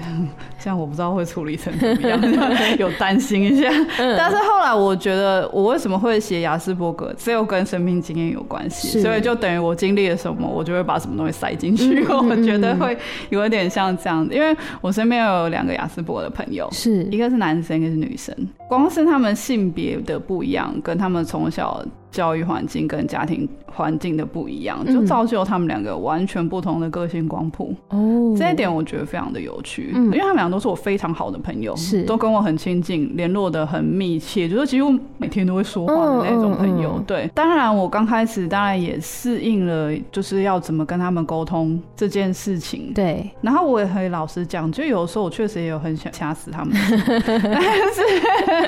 [0.65, 2.19] 这样我不知道会处理成怎么样，
[2.79, 3.69] 有担心一下。
[4.17, 12.03] 但是后来我觉得，我为什么会写雅斯伯格，只有跟生命经验有关系，所以就等于我经历了什么，我就会把什么东西塞进去。
[12.07, 12.97] 我觉得会
[13.29, 18.35] 有一点像这样，因为我身边有两个雅斯伯格的朋友，是一个是男生，一个是女生，
[18.67, 21.79] 光是他们性别的不一样，跟他们从小。
[22.15, 27.75] 教育环境跟家庭环境的不一样，就造就他们两个完全不同的个性光谱。
[27.89, 37.03] 哦，这一点我觉得非常的有趣，嗯，因为他们两个都是我非常好的朋友，是都跟我很亲近，联络的很密切，就是几乎每天都会说话的那种朋友。
[37.05, 42.93] 对，当然我刚开始当然也适应了，就是要怎么跟他们沟通这件事情。
[42.95, 46.73] 对，然后我也可以老实讲，就有时候我确实也有很想掐死他们，
[47.27, 48.01] 但是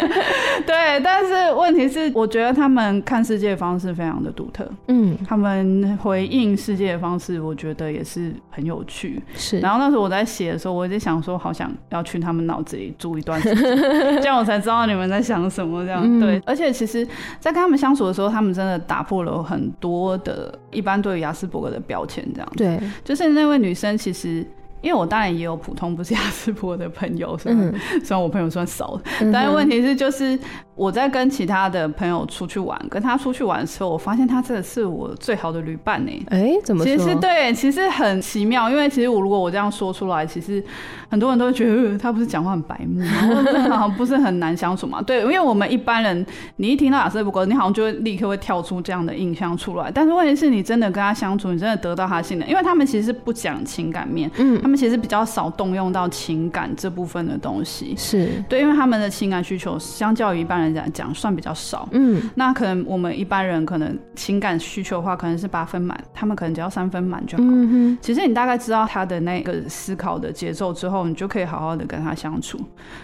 [0.68, 3.37] 对，但是问题是，我觉得他们看似。
[3.38, 9.22] 世界的方式非常的独特，嗯，他们回应世界的方式，我觉得也是很有趣。
[9.36, 13.78] 是，然后那时候我在写的时候，我就想说，好想要去他们脑子里住一段时间，
[14.22, 15.86] 这样我才知道你们在想什么。
[15.86, 17.06] 这样、嗯、对，而且其实，
[17.40, 22.28] 在跟他们相处的时候，他们真的打破了很多的一般对于亚斯伯格的标签。
[22.34, 24.44] 这样，对，就是那位女生，其实
[24.82, 27.74] 因为我当然也有普通不是亚斯伯格的朋友，虽然、嗯、
[28.04, 29.00] 虽然我朋友算少，
[29.32, 30.40] 但是问题是就是。
[30.78, 36.12] 我在跟其他的朋友出去玩，跟他出去玩的时候，我发现他真的是我最好的旅伴呢。
[36.30, 36.96] 哎，怎么说？
[36.96, 40.64] 其实对，其实很奇妙，因为其实我如果我这样说出来，其实
[41.10, 45.02] 很多人都会觉得、呃、他不是讲话很白目，然后不是很难相处嘛。
[45.02, 46.24] 对，因为我们一般人，
[46.58, 49.90] 你一听到亚瑟伯格，你好像就会立刻会跳出这样的印象出来。
[49.92, 57.96] 但是问题是你真的跟他相处，你真的得到他信任，因为他们其实是不讲情感面，嗯，他们其实比较少动用到情感这部分的东西。
[57.98, 60.67] 是对，因为他们的情感需求相较于一般人。
[60.74, 67.44] 来讲算比较少，嗯，那可能我们一般人可能情感需求的话，可能是八分满，他们可能只要三分满就好。
[67.46, 72.60] 嗯哼，其实你大概知道他的那个思考的节奏之后，你就可以好好的跟他相处。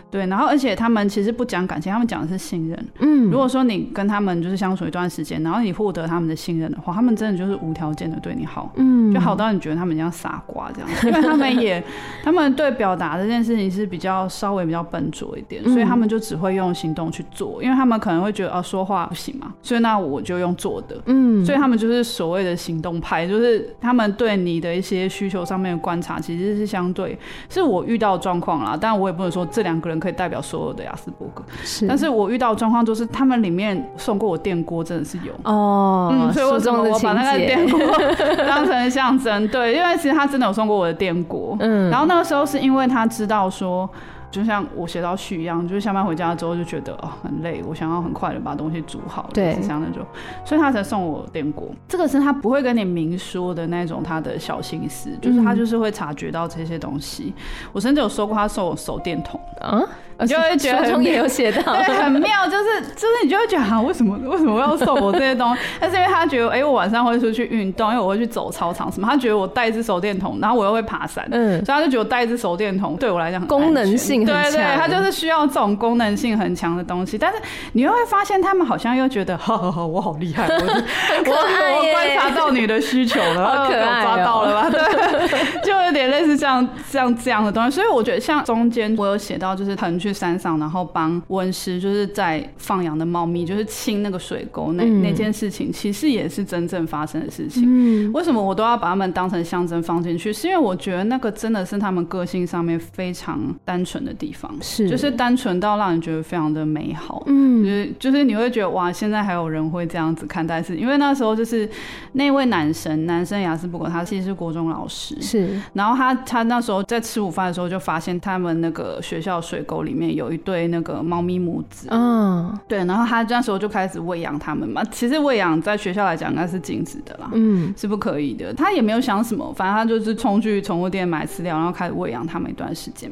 [0.09, 2.87] 对，然后而且他们其实不讲感情，他们讲的是信任。
[2.99, 8.71] 嗯，如果说你跟他们就是相处一段时间，然后你获得他们的信任的话，他们真的就是无条件的对你好。
[8.75, 11.83] 嗯，就好到你觉得他们像傻瓜这样，因为他们也
[12.23, 17.52] 他们对表达这件事情是比较稍微比较笨拙一点，所以他们就只会用行动去做。
[17.61, 27.17] 因为他们可能会觉得啊，说话不行嘛，所以那我就用做的，嗯，所以他们就是所谓的行动派，就是他们对你的一些需求上面的观察，其实是相对
[27.49, 37.79] 是我遇到状况啦，但我也不能说这两个人可以代表所有的雅斯伯格，是，但是我遇到状况就是他们里面送过我电锅真的是有哦，嗯，所以为什么我把那个电锅
[38.47, 39.47] 当成象征？
[39.49, 43.89] 对，因为其实他真的有送过我的电锅，嗯，然后那个时候是因为他知道说。
[44.33, 50.03] 就像我写到序一样，就是下班回家之后就觉得哦很累，我想要很快的把东西煮好，对，像那种，
[50.43, 51.69] 所以他才送我电锅。
[51.87, 57.31] 这个是他不会跟你明说的那种他的小心思，就是他就是会察觉到这些东西。
[57.37, 59.83] 嗯、我甚至有说过他送我手电筒啊。
[60.23, 65.61] 你就会觉得书中也有写到，对，很妙，就是就是你就会觉得啊，为什么为什么要送我这些东西？
[65.79, 77.17] 但是因为他觉得，哎、欸，我晚上会出去运动，因为我会去走操场什么，他觉得我带一支手电筒，然后我又会爬山，嗯，所以他就觉得我带一支手电筒对我来讲很功能性很强，对，对对，他就是需要这种功能性很强的东西。
[77.17, 77.37] 但是
[77.73, 81.33] 你又会发现，他们好像又觉得，哈哈哈，我好厉害，我我
[81.77, 84.69] 我观察到你的需求了，好可爱、喔，抓到了吧？
[84.69, 87.71] 对，就有点类似这样这样这样的东西。
[87.71, 97.63] 所以我觉得，像中间我有写到，就是可能去山上，然后帮温师就是在放羊的猫咪，就是清那个水沟那、嗯、那件事情，其实也是真正发生的事情。
[97.65, 100.31] 嗯，为什么我都要把它们当成象征放进去？
[100.31, 107.23] 是因为我觉得那个真的是他们个性上面非常单纯的地方，是就是单纯到让人觉得非常的美好。
[107.27, 111.69] 嗯，就是就是你会觉得哇，现在还有人会这样子看待是，因为那时候就是
[112.13, 120.63] 那位男神，男生雅斯伯格，他其实是国中老师，是，然后他他那时候在吃午饭的时候就发现他们那个学校水沟里面有一对。
[120.73, 124.83] 那个猫咪母子，嗯，对，然后他那时候就开始喂养他们嘛。
[124.85, 128.51] 其实喂养在学校来讲应该是禁止的啦，嗯，是不可以的。
[128.53, 133.11] 他也没有想什么，反正他就是冲去宠物店买饲料，然后开始喂养他们一段时间。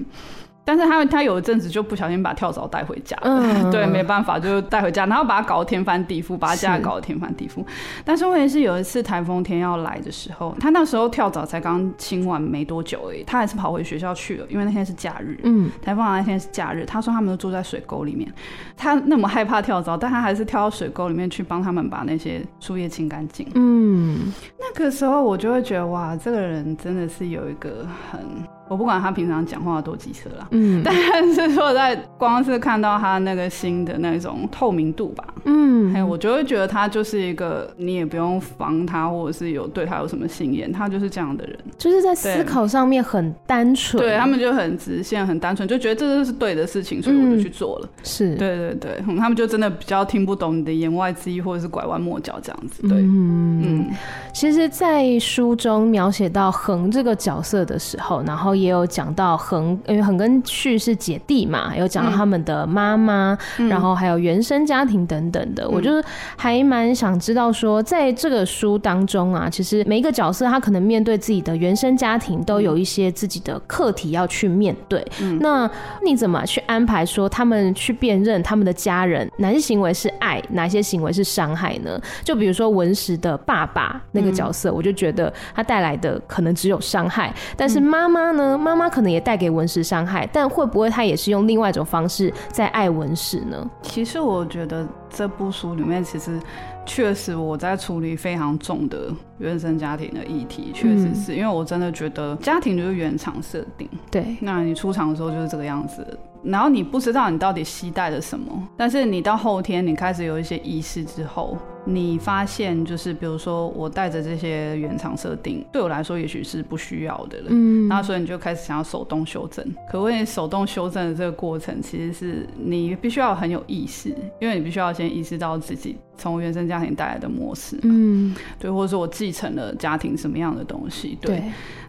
[0.64, 7.66] 但是他他有一阵子就不小心把跳蚤带回家，嗯， 对，没办法就带回家，然后把它搞得天翻地覆，把他家搞得天翻地覆。
[8.06, 16.86] 但是问题是有一次台风天要来的时候，他那时候跳蚤才刚清完没多久而已，他还是跑回学校去了，因为那天是假日，嗯，台风来那天是假日。
[16.86, 18.32] 他说他们都住在水沟里面，
[18.78, 23.48] 他那么害怕跳蚤，但他还是跳到水沟里面去帮他们把那些树叶清干净。
[23.56, 28.22] 嗯，那个时候我就会觉得哇，这个人真的是有一个很。
[28.68, 30.94] 我不管他平常讲话多机车啦，嗯，但
[31.34, 48.36] 是说在光是看到他那个心的那种透明度吧，嗯，还有我就会觉得他就是一个你也不用防他，或者是有对他有什么心眼，他就是这样的人，就是在思考上面很单纯，对他们就很直线，很单纯，就觉得这就是对的事情，所以我就去做了，嗯、是。
[48.36, 53.62] 对对对，他们就真的比较听不懂你的言外之意，或者是拐弯抹角这样子，对，嗯。
[53.64, 53.86] 嗯，
[54.34, 58.56] 其实，在书中描写到恒这个角色的时候，然后。
[58.62, 65.64] 也有讲到恒，因为恒跟旭是姐弟嘛，有讲到他们的妈妈，嗯、然后还有原生家庭等等的。
[65.66, 66.04] 嗯、我就是
[66.36, 75.06] 还蛮想知道说，在这个书当中啊，其实每一个角色他可能面对自己的原生家庭，都有一些自己的课题要去面对。
[75.22, 75.70] 嗯、那
[76.04, 82.00] 你怎么去安排说他们去辨认他们的家人哪些行为是爱，哪些行为是伤害呢？
[82.24, 88.41] 就比如说文石的爸爸那个角色，嗯、我就觉得他带来的可能只有伤害，但是妈妈呢？
[88.58, 93.70] 妈妈可能也带给文石伤害，但会不会他也是用另外一种方式在爱文石呢？
[93.82, 96.40] 其实我觉得这部书里面，其实
[96.86, 106.06] 确实我在处理非常重的原生家庭的议题，确实是、嗯、因为我真的觉得家庭就是原厂设定，对，那你出场的时候就是这个样子。
[106.44, 117.46] 然后你不知道你到底携带了什么，但是你到后天你开始有一些意识之后，你发现就是比如说我带着这些原厂设定，对我来说也许是不需要的了。
[117.50, 119.66] 嗯，那所以你就开始想要手动修正。
[119.90, 127.78] 可问你手动修正的这个过程，其实是你必须要很有意识，因为你必须要先意识到自己从原生家庭带来的模式。
[127.84, 131.18] 嗯，对，或者说我继承了家庭什么样的东西。
[131.22, 131.38] 对。
[131.38, 131.44] 对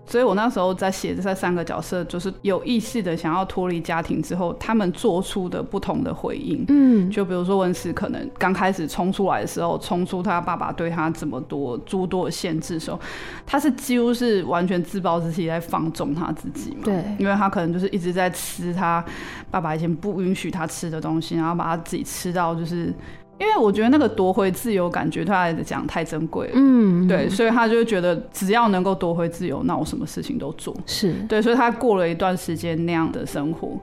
[0.05, 6.65] 所以我那时候在写这三个角色，就是有意识的想要脱离家庭之后，他们做出的不同的回应。
[6.69, 13.01] 嗯，就比如说文石可能刚开始冲出来的时候，冲出他爸爸对他这么多诸多的限制的时候，
[13.47, 16.81] 他是几乎是完全自暴自弃在放纵他自己嘛。
[16.85, 19.03] 对，因为他可能就是一直在吃他
[19.51, 22.93] 爸爸以前不允许他吃的东西，然后把他自己吃到就是。
[23.39, 31.13] 因为我觉得那个夺回自由感觉对他来讲太珍贵了，嗯，对，所以他就觉得只要能够夺回自由，那我什么事情都做，是。
[31.29, 33.79] 对，所以他过了一段时间那样的生活，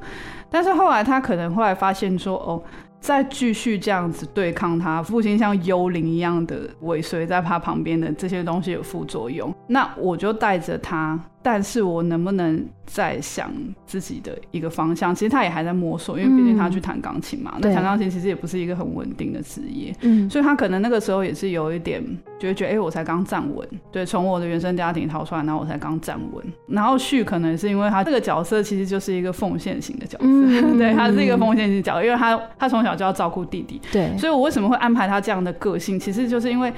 [0.49, 2.61] 但是后来他可能后来发现说，哦。
[3.01, 13.51] 再继续这样子对抗他，父亲像幽灵一样的尾随在他旁边的这些东西有副作用，那我就带着他，但是我能不能再想
[13.87, 15.15] 自己的一个方向？
[15.15, 22.03] 其实他也还在摸索，因为毕竟他去弹钢琴嘛，嗯、那弹钢琴其实也不是一个很稳定的职业，嗯，所以他可能那个时候也是有一点，
[22.37, 32.99] 就会觉得，哎、欸，我才刚站稳，对，从我的原生家庭逃出来，然后我才刚站稳，然后旭可能是因为他这个角色其实就是一个奉献型的角色，嗯、 对，他是一个奉献型角色，因为他他从小。
[32.99, 35.97] 就要照顾弟弟，对，所以我为什么会安排他这样的个性？
[35.97, 36.73] 其实就是因为，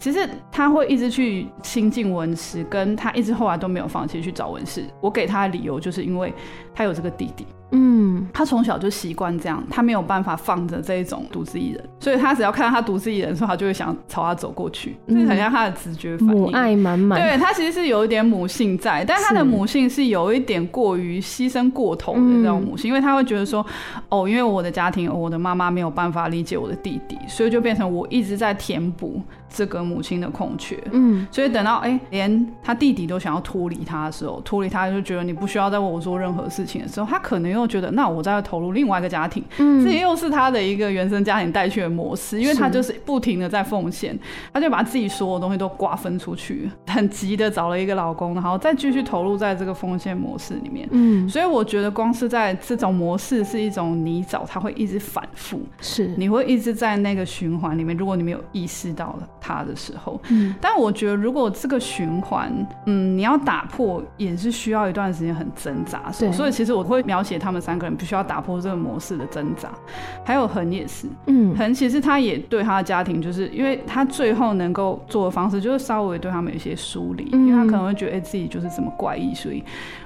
[0.00, 4.82] 其实他会一直去亲近文石，跟他一直后来都没有放弃去找文石。
[5.00, 6.32] 我给他的理由就是因为
[6.74, 7.46] 他有这个弟弟。
[7.72, 17.20] 嗯，他从小就习惯这样，他没有办法放着这一种独自一人，所以他只要看到他独自一人的时候，他就会想朝他走过去，这、嗯、很像他的直觉反应，母爱满满。
[17.20, 23.64] 对，他其实是有一点母性在，但他的母性是有一点过于牺牲过头的那种母性，因为他会觉得说，
[24.08, 29.22] 哦，因为我的家庭，我的妈妈没有办法理解我的弟弟，所以就变成我一直在填补。
[29.52, 44.16] 这个母亲的空缺，嗯，所以等到哎，连他弟弟都想要脱离他的时候，脱离他就觉得你不需要再为我做任何事情的时候，他可能又觉得那我再投入另外一个家庭，嗯，这又是他的一个原生家庭带去的模式，因为他就是不停的在奉献，
[44.52, 56.14] 他就把自己所有东西都瓜分出去，很急的找了一个老公，然后再继续投入在这个奉献模式里面，嗯，所以我觉得光是在这种模式是一种泥沼，它会一直反复，是。
[56.16, 59.28] 你会一直在那个循环里面，如果你没有意识到了。
[59.40, 62.52] 他的时候，嗯，但我觉得如果这个循环，
[62.86, 69.70] 嗯，你要打破也是需要一段时间很挣扎，对，所以其实我会描写他们三个人必须要打破这个模式的挣扎，
[70.24, 79.64] 还有恒也是，嗯，恒其实他也对他的家庭，就是因为他最后能够做的方式就是稍微对他们有一些疏离，嗯，因为他可能会觉得哎自己就是这么怪异，所以。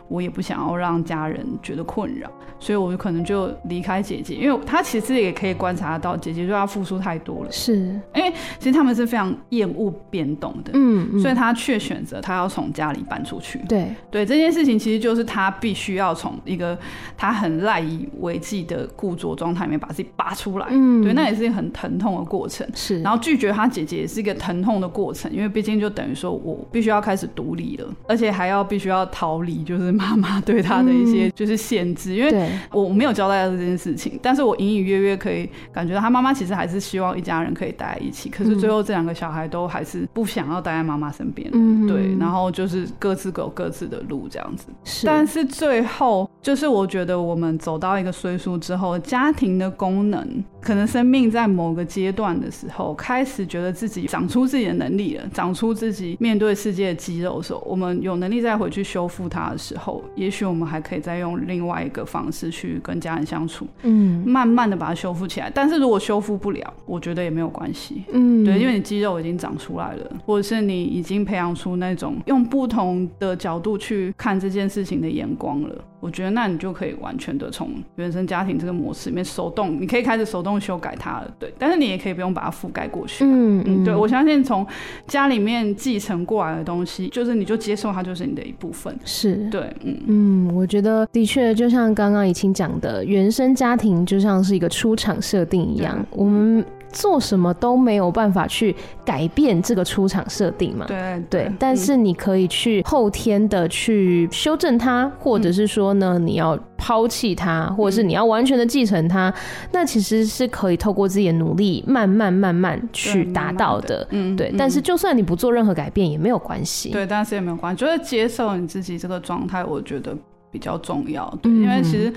[0.08, 2.30] 我也不想要让家人觉得困扰，
[2.60, 7.50] 所以我就可能就离开姐姐，因为他其实也可以观察到姐姐对他付出太多了。
[7.50, 7.76] 是，
[8.14, 13.58] 因为其实他们是非常厌恶变动的，嗯，嗯，所以他却选择他要从家里搬出去。
[13.68, 16.78] 对，对，这件事情其实就是他必须要从一个
[17.16, 20.66] 他很赖以为继的固着状态里面把自己拔出来。
[20.70, 22.68] 嗯，对，那也是一个很疼痛的过程。
[22.74, 29.93] 是，然后拒绝他姐姐也是一个疼痛的过程，因为毕竟就等于说我必须要开始独立了，而且还要必须要逃离，就是。
[29.94, 44.66] 妈妈对他的一些就是限制，嗯、因为我没有交代到这件事情，但是我隐隐约约可以感觉到他妈妈其实还是希望一家人可以待在一起，可是最后这两个小孩都还是不想要待在妈妈身边，嗯，对，然后就是各自走各自的路这样子。
[44.84, 50.44] 是，但是最后就是我觉得我们走到一个岁数之后，家庭的功能。
[50.60, 59.83] 可能生命在某个阶段的时候，开始觉得自己长出自己的能力了，长出自己面对世界的肌肉的时候，我们有能力再回去修复它的时候，
[60.14, 65.50] 也许我们还可以再用另外一个方式去跟家人相处，嗯，慢慢的把它修复起来。
[65.54, 75.84] 但是如果修复不了，我觉得也没有关系，嗯，对，因为你肌肉已经长出来了，或者是你已经培养出那种用不同的角度去看这件事情的眼光了。
[76.04, 81.50] 我觉得那你就可以完全的从原生家庭这个模式里面手动，你可以开始手动修改它了，对。
[81.58, 83.94] 但是你也可以不用把它覆盖过去，嗯嗯，对。
[83.94, 84.66] 我相信从
[85.06, 90.54] 家里面继承过来的东西，就是你就接受它就是你的一部分，是对，嗯嗯。
[90.54, 96.62] 我觉得的确就像刚刚怡清讲的，原生家庭就像是一个出厂设定一样，我们。
[96.94, 98.74] 做什么都没有办法去
[99.04, 100.86] 改变这个出场设定嘛？
[100.86, 109.34] 对对，对，但是你可以去后天的去修正它，或者是说呢，你要抛弃它，或者是你要完全的继承它，
[109.72, 114.06] 那其实是可以透过自己的努力，慢慢慢慢去达到的。
[114.10, 114.54] 嗯，对。
[114.56, 116.90] 但是就算你不做任何改变也没有关系。
[116.90, 120.16] 对，但是也没有关系，就是接受你自己这个状态，我觉得
[120.54, 121.28] 比较重要。
[121.42, 122.10] 对，因为其实。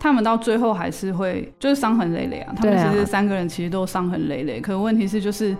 [0.00, 5.56] 他们到最后还是会就是伤痕累累啊，他们其实三个人其实都伤痕累累，可问题是就是。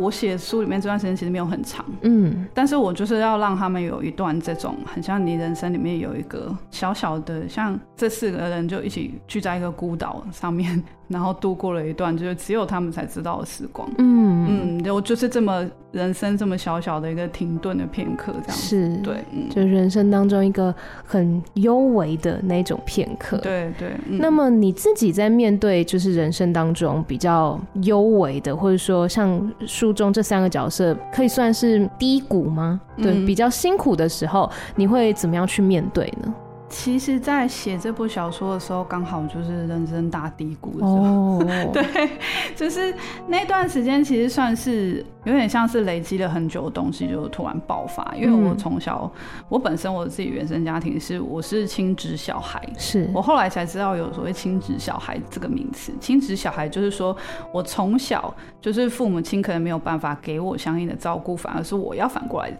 [0.00, 14.80] 我写书里面这段时间其实没有很长，嗯，但是我就是要让他们有一段这种很像你人生里面有一个小小的，像这四个人就一起聚在一个孤岛上面，然后度过了一段就是只有他们才知道的时光，嗯。
[14.82, 18.56] 嗯，我就是这么人生这么小小的一个停顿的片刻，这样。
[18.56, 20.74] 是，对，嗯，就人生当中一个
[21.04, 23.90] 很幽微的那种片刻，对对。
[24.08, 29.30] 嗯，那么你自己在面对就是人生当中比较幽微的，或者说像。
[29.66, 32.80] 书中这三个角色可以算是低谷吗？
[32.96, 36.32] 对，嗯、比较辛苦的时候，你会怎么样去面对呢？
[36.68, 41.38] 其实，在写这部小说的时候，刚好就是人生大低谷的时候。
[41.38, 41.42] Oh.
[41.74, 42.10] 对，
[42.54, 42.94] 就是
[43.26, 48.14] 那段时间，其实算是有点像是累积了很久的东西，就突然爆发。
[48.14, 55.92] 因为我从小，嗯、我本身我自己原生家庭是我是亲职小孩，是我后来才知道有所谓亲职小孩这个名词。
[56.00, 57.16] 亲职小孩就是说
[57.52, 62.50] 我从小就是父母亲可能没有办法给我相应的照顾，反而是我要反过来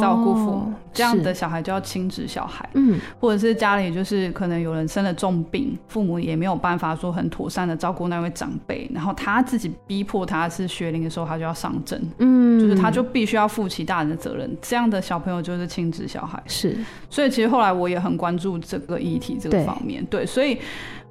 [0.00, 0.72] 照顾父母，oh.
[0.94, 2.66] 这样的小孩叫亲职小孩。
[2.74, 3.58] 嗯，或者是。
[3.58, 14.50] 家里就是可能有人生了重病，父母也没有办法说很妥善的照顾那位长辈，然后他自己逼迫他是学龄的时候，他就要上阵，嗯，就是他就必须要负起大人的责任。
[14.62, 16.76] 这样的小朋友就是亲子小孩，是。
[17.10, 20.58] 所以其实后来我也很关注这个议题这个方面，对，对，所以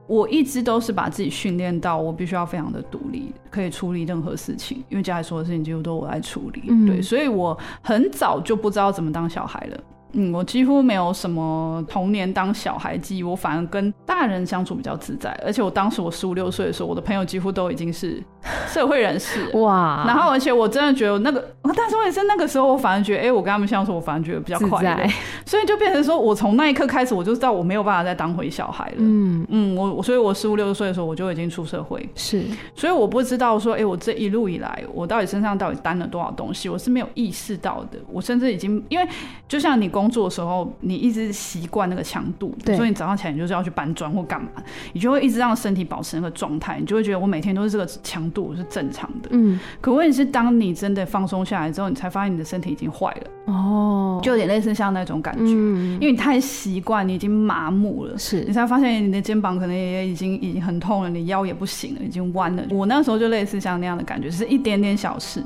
[0.07, 9.77] 我一直都是把自己训练到我必须要非常的独立，可以处理任何事情，因为家里所有的事情几乎都我来处理，嗯，对，所以我很早就不知道怎么当小孩了。
[10.13, 18.19] 嗯，我几乎没有什么童年当小孩记忆，我反而跟大大人相处比较自在，而且我当时我十五六岁的时候，我的朋友几乎都已经是
[18.67, 20.05] 社会人士哇。
[20.07, 25.07] 然后而且我真的觉得那个，但是我也是那个时候，我反而觉得，哎、欸，我跟他们相处，我反而觉得比较快乐。
[25.45, 28.95] 所以就变成说，我从那一刻开始，我就知道我没有办法再当回小孩了。
[28.97, 32.09] 嗯嗯，我我所以，我十五六岁的时候，我就已经出社会。
[32.15, 32.43] 是，
[32.73, 37.99] 所以我不知道说，哎、欸，我这一路以来，我到底身上到底担了多少东西，我是没有意识到的。
[38.11, 39.07] 我甚至已经，因为
[39.47, 44.49] 就像你工作的时候，你一直习惯那个强度，所以你早上起来你就是要去搬砖或干嘛，
[44.93, 49.29] 你就会一直让身体保持那个状态，你就会觉得我每天都是这个强度是正常的。
[49.31, 53.53] 嗯，可问题是，当你真的放松下来之后，你才发现你的身体已经坏了。
[53.53, 62.63] 哦，就有点类似像那种感觉，嗯、因为你太习惯，你已经麻木了，是你才发现你的肩膀可能也已经已经很痛了，你腰也不行了，已经弯了。
[62.69, 65.41] 我那时候就类似像那样的感觉，是一点点小事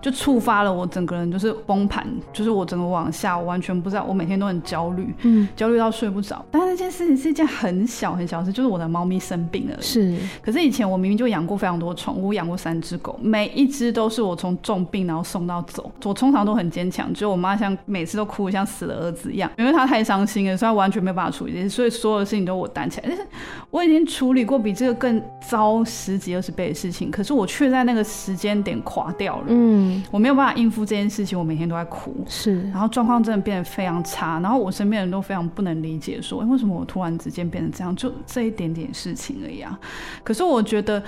[0.00, 6.44] 就触发了我整个人就是崩盘，就是我整个往下，我完全不知道，我每天都很焦虑，嗯，焦虑到睡不着。
[6.50, 10.16] 但是那件事情是一件很小很小的事，就是我的猫咪生病了，是。
[10.40, 17.30] 可是以前我明明就养过非常多宠物，养过三只狗，每一只都是我从重病然后送到走，我通常都很坚强，只有。
[17.30, 23.06] 我妈像每次都哭得，像死了儿子一样，因为她太伤心了，所以她完全没有办法处理这些，所以所有的事情都我担起来。
[23.06, 23.24] 但是
[23.70, 29.44] 我已经处理过比这个更糟十几二十倍的事情，可是我却在那个时间点垮掉了。
[29.46, 37.96] 嗯，我没有办法应付这件事情，我每天都在哭，是，然后状况真的变得非非常差，然后我身边人都非常不能理解，说，为什么我突然之间变成这样？
[37.96, 39.80] 就这一点点事情而已啊。
[40.22, 41.02] 可是我觉得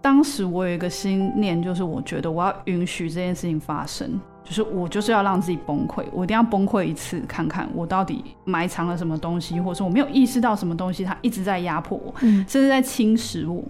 [0.00, 4.18] 当时我有一个心念，就是我觉得我要允许这件事情发生。
[4.44, 13.64] 就是我就是要让自己崩溃，我一定要崩溃一次，看看我到底埋藏了什么东西，或者说我没有意识到什么东西，它一直在压迫我，嗯，甚至在侵蚀我。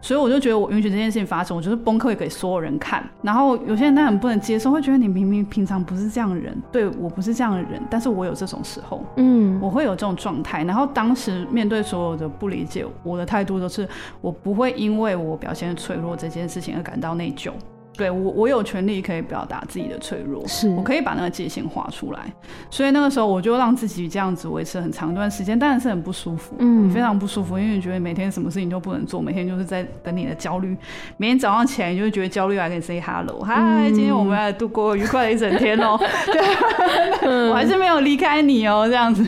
[0.00, 3.04] 所以我就觉得我允许这件事情发生，我就是崩溃给所有人看。
[3.22, 10.62] 然后有些人他很不能接受，会觉得你明明平常不是这样的人，对我不是这样的人，但是我有这种时候，嗯，我会有这种状态。
[10.64, 13.88] 然后当时面对所有的不理解，我的态度都是
[14.20, 17.50] 我不会因为我表现脆弱这件事情而感到内疚。
[17.98, 22.20] 对我，我有权利可以表达自己的脆弱，是我可以把那个界限画出来。
[22.70, 30.76] 所以那个时候，我就让自己这样子维持很长一段时间，当然是很不舒服，嗯，非常不舒服，因为你觉得每天什么事情都不能做，每天就是在等你的焦虑。
[31.16, 35.98] 每天早上起来，你就会觉得焦虑来跟你 say hello，嗨、嗯，今天我们来度过愉快的一整天哦。
[37.20, 39.26] 对，我还是没有离开你哦，这样子。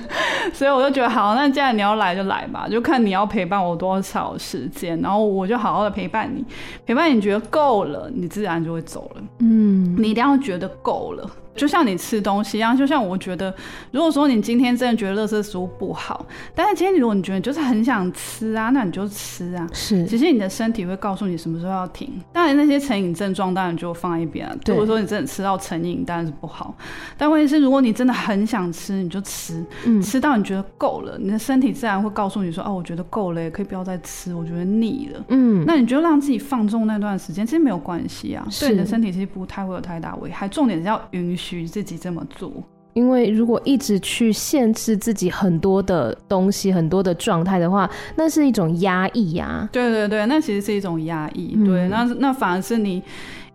[0.52, 6.44] 所以我就觉得好，那既然你要来就来吧，就看你要陪伴我多少时间，然后我就好好的陪伴你，
[6.86, 9.22] 陪伴你觉得够了，你自然就会走了。
[9.38, 11.30] 嗯，你一定要觉得够了。
[11.61, 13.54] 就像你吃东西一样，就像我觉得，
[13.90, 19.68] 如果说你今天真的觉得垃圾食物不好，但是今天如果你觉得你就是很想吃啊，那你就吃啊。
[19.70, 22.11] 是，其实你的身体会告诉你什么时候要停。
[22.32, 24.56] 当然那些成瘾症状当然就放在一边啊。
[24.64, 26.74] 如果说你真的吃到成瘾，当然是不好。
[27.18, 35.22] 但问题是，如果你真的很想吃，你就吃，嗯，吃到你觉得够了，你的身体自然会告诉你说，哦，我觉得够了，可以不要再吃，我觉得腻了。
[35.28, 40.48] 嗯，那你就让自己放纵那段时间，其实没有关系啊，对你的身体其实不太会有太大危害。
[40.48, 41.49] 重点是要允许。
[41.59, 42.53] 许自己这么做，
[42.94, 49.68] 因为如果一直去限制自己很多的东西、很多的状态的话，那是一种压抑呀。
[49.72, 51.55] 对对对，那其实是一种压抑。
[51.57, 53.03] 嗯、对，那那反而是你。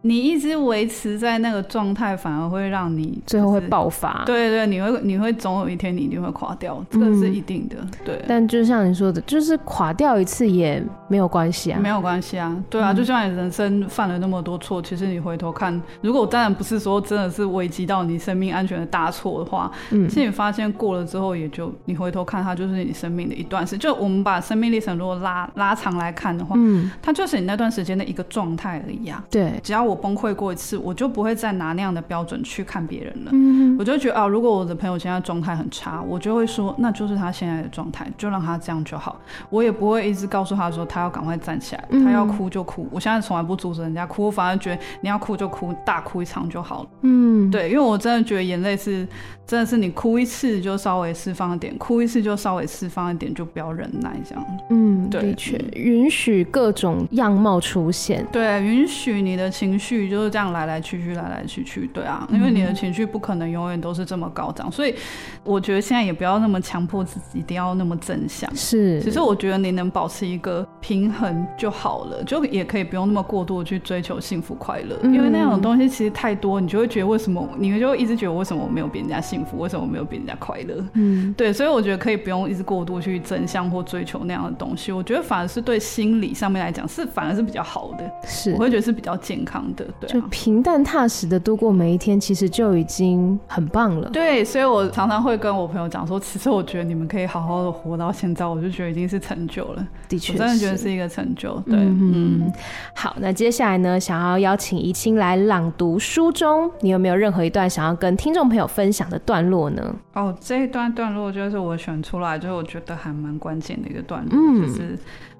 [0.05, 4.21] 你一直维持在那个状态，反而会让你最后会爆发。
[4.23, 7.77] 对对，你会你会总有一天你一定会垮掉，这个是一定的。
[8.05, 8.23] 对。
[8.27, 12.55] 但就像你说的，就是垮掉一次也没有关系啊，没有关系啊。
[12.69, 23.75] 对啊，就像你人生犯了那么多错，其实你回头看，如果当然不是说真的是危及到你生命安全的大错的话，嗯，其实你发现过了之后，也就你回头看它就是你生命的一段时。
[23.75, 29.25] 就我们把生命历程如果拉拉长来看的话，嗯，它就是你那段时间的一个状态而已啊。
[29.31, 29.94] 对，只要我。
[29.95, 33.31] 崩溃过一次，我就不会再拿那样的标准去看别人了。
[33.33, 39.19] 嗯，我就觉得啊，如果我的朋友现在状态很差，我就会说，那就是他现在的状态，就让他这样就好。
[39.49, 42.87] 我也不会一直告诉他说，他要赶快站起来，他要哭就哭。
[42.91, 46.89] 我现在从来不阻止人家哭，我反而觉得你要哭就哭，大哭一场就好了。
[47.01, 49.07] 嗯，对，因为我真的觉得眼泪是，
[49.47, 54.45] 真的是你哭一次就稍微释放一点，哭一次就稍微释放一点，就不要忍耐这样。
[54.69, 59.84] 嗯，对，的确，允许各种样貌出现，对，允许你的情绪。
[60.09, 64.95] 就是这样来来去去，来来去去，对啊，因为你的情绪不可能永远都是这么高涨，所以
[65.43, 68.49] 我觉得现在也不要那么强迫自己一定要那么正向。
[68.55, 80.83] 是，其实我觉得你能保持一个平衡就好了，就也可以不用那么过度的去追求幸福快乐，因为那种东西其实太多，你就会觉得为什么，你就会一直觉得为什么我没有比人家幸福，为什么我没有比人家快乐？
[80.93, 89.64] 嗯，对，所以我觉得可以不用一直过度去正向或追求那样的东西，我觉得反而是对心理上面来讲是反而是比较好的，是，我会觉得是比较健康。
[89.75, 94.09] 的，对、啊，就平淡踏实的度过每一天，其实就已经很棒了。
[94.11, 99.87] 对，所以我常常会跟我朋友讲说，其实我觉得你们可以好好的活到现在，我就觉得已经是成就了。
[100.09, 101.55] 的确，我真的觉得是一个成就。
[101.61, 102.53] 对，嗯，嗯，
[102.95, 109.95] 好，那接下来呢，想要邀请怡清来朗读书中，你有没有任何一段想要跟听众朋友分享的段落呢？
[110.13, 114.99] 哦，这一段段落就是我选出来，就是我觉得还蛮关键的一个段落，嗯，就是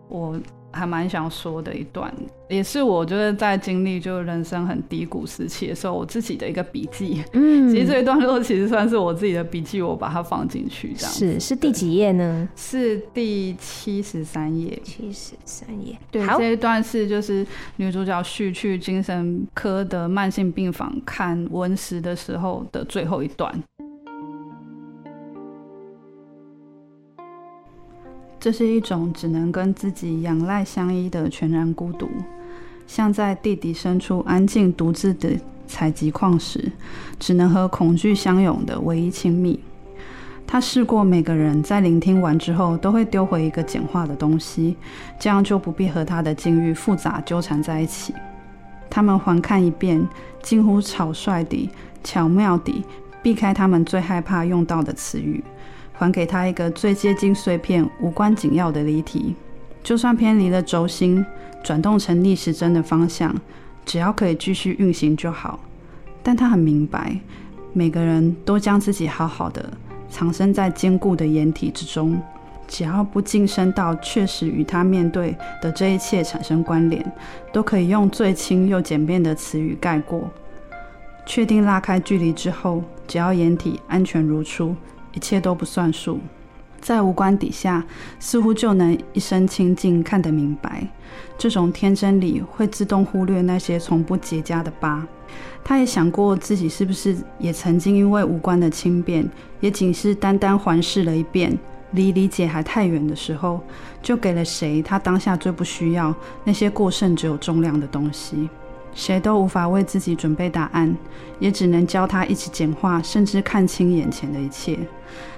[0.10, 0.36] 我。
[0.76, 2.14] 还蛮想说的一段，
[2.50, 7.24] 也是我就是在经历就人生很低谷时期的时候，我自己的一个笔记。
[7.32, 11.14] 嗯， 其实这一段落其实算是我自己的笔记，我把它放进去这样。
[11.14, 12.48] 是是第几页呢？
[12.56, 14.78] 是第七十三页。
[14.84, 15.98] 七十三页。
[16.12, 17.48] 对，这一段是就是
[17.78, 23.64] 女主角续去精神科的慢性病房看温石的时候的最后一段。
[28.46, 32.08] 这是一种只能跟自己仰赖相依的全然孤独，
[32.86, 35.32] 像在地底深处安静独自的
[35.66, 36.72] 采集矿石，
[37.18, 39.60] 只能和恐惧相拥的唯一亲密。
[40.46, 44.76] 他试过每个人在聆听完之后都会丢回一个简化的东西，
[45.20, 48.14] 这样就不必和他的境遇复杂纠缠在一起。
[48.92, 50.08] 他们环看一遍，
[50.44, 51.68] 近乎草率地、
[52.04, 52.86] 巧妙地
[53.24, 55.44] 避开他们最害怕用到的词语。
[55.98, 59.36] 还给他一个最接近碎片、无关紧要的离题，
[59.84, 61.26] 就算偏离了轴心，
[61.64, 63.34] 转动成逆时针的方向，
[63.86, 65.60] 只要可以继续运行就好。
[66.22, 67.18] 但他很明白，
[67.72, 69.72] 每个人都将自己好好的
[70.10, 72.20] 藏身在坚固的掩体之中，
[72.68, 77.06] 只要不晋升到确实与他面对的这一切产生关联，
[77.54, 80.30] 都可以用最轻又简便的词语概括。
[81.28, 84.76] 确定拉开距离之后，只要掩体安全如初。
[85.16, 86.20] 一切都不算数，
[86.80, 87.84] 在无关底下，
[88.20, 90.88] 似乎就能一身清净，看得明白。
[91.38, 95.06] 这种天真里会自动忽略那些从不结痂的疤。
[95.64, 99.28] 他也想过自己是不是也曾经因为无关的轻便，
[99.62, 101.58] 也仅是单单环视了一遍，
[101.92, 103.60] 离理解还太远的时候，
[104.02, 106.14] 就给了谁他当下最不需要
[106.44, 108.48] 那些过剩只有重量的东西。
[108.96, 110.96] 谁都无法为自己准备答案，
[111.38, 114.80] 也只能教他一起简化，甚至看清眼前的一切。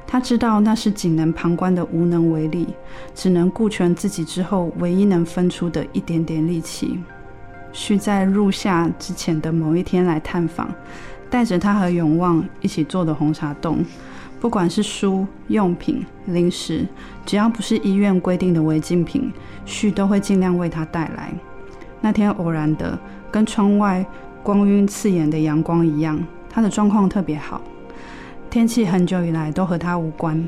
[0.06, 2.68] 他知道那是仅能旁观的无能为力，
[3.16, 7.00] 只能顾全自己之后唯一能分出的一点点力气。
[7.74, 10.70] 需在入夏之前的某一天来探访，
[11.30, 13.84] 带着他和永旺一起做的红茶冻，
[14.40, 16.86] 不管是书、用品、零食，
[17.26, 19.34] 只要不是医院规定的违禁品，
[19.66, 21.34] 旭都会尽量为他带来。
[22.00, 22.98] 那天偶然的。
[23.38, 24.04] 跟窗外
[24.42, 26.20] 光晕刺眼的阳光一样，
[26.50, 27.62] 他的状况特别好。
[28.50, 30.44] 天气很久以来都和他无关，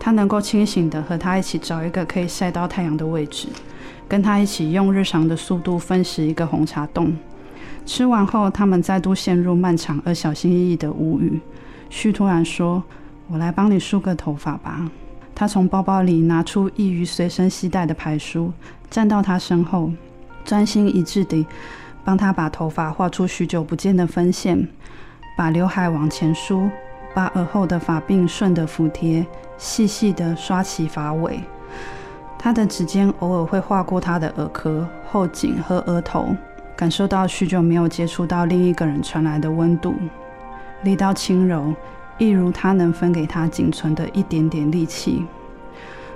[0.00, 3.46] 他能够清醒地和他一起找一个可以晒到太阳的位置，
[4.08, 7.14] 跟他一起用日常的速度分食一个红茶冻。
[7.86, 11.38] 吃完后，他们再度陷入漫长而小心翼翼的无语。
[11.90, 12.82] 旭突然说
[13.30, 14.90] ：“我来帮你梳个头发吧。”
[15.32, 18.52] 他从包包里拿出易于随身携带的排梳，
[18.90, 19.92] 站到他身后，
[20.44, 21.46] 专心一致地。
[22.04, 24.68] 帮他把头发画出许久不见的分线，
[25.36, 26.68] 把刘海往前梳，
[27.14, 29.24] 把耳后的发鬓顺得服帖，
[29.56, 31.40] 细细地刷起发尾。
[32.38, 36.34] 他的指尖偶尔会划过他的耳壳、后颈和额头，
[36.74, 39.94] 感受到许久没有接触到另一个人传来的温度，
[40.82, 41.72] 力道轻柔，
[42.18, 45.24] 一如他能分给他仅存的一点点力气。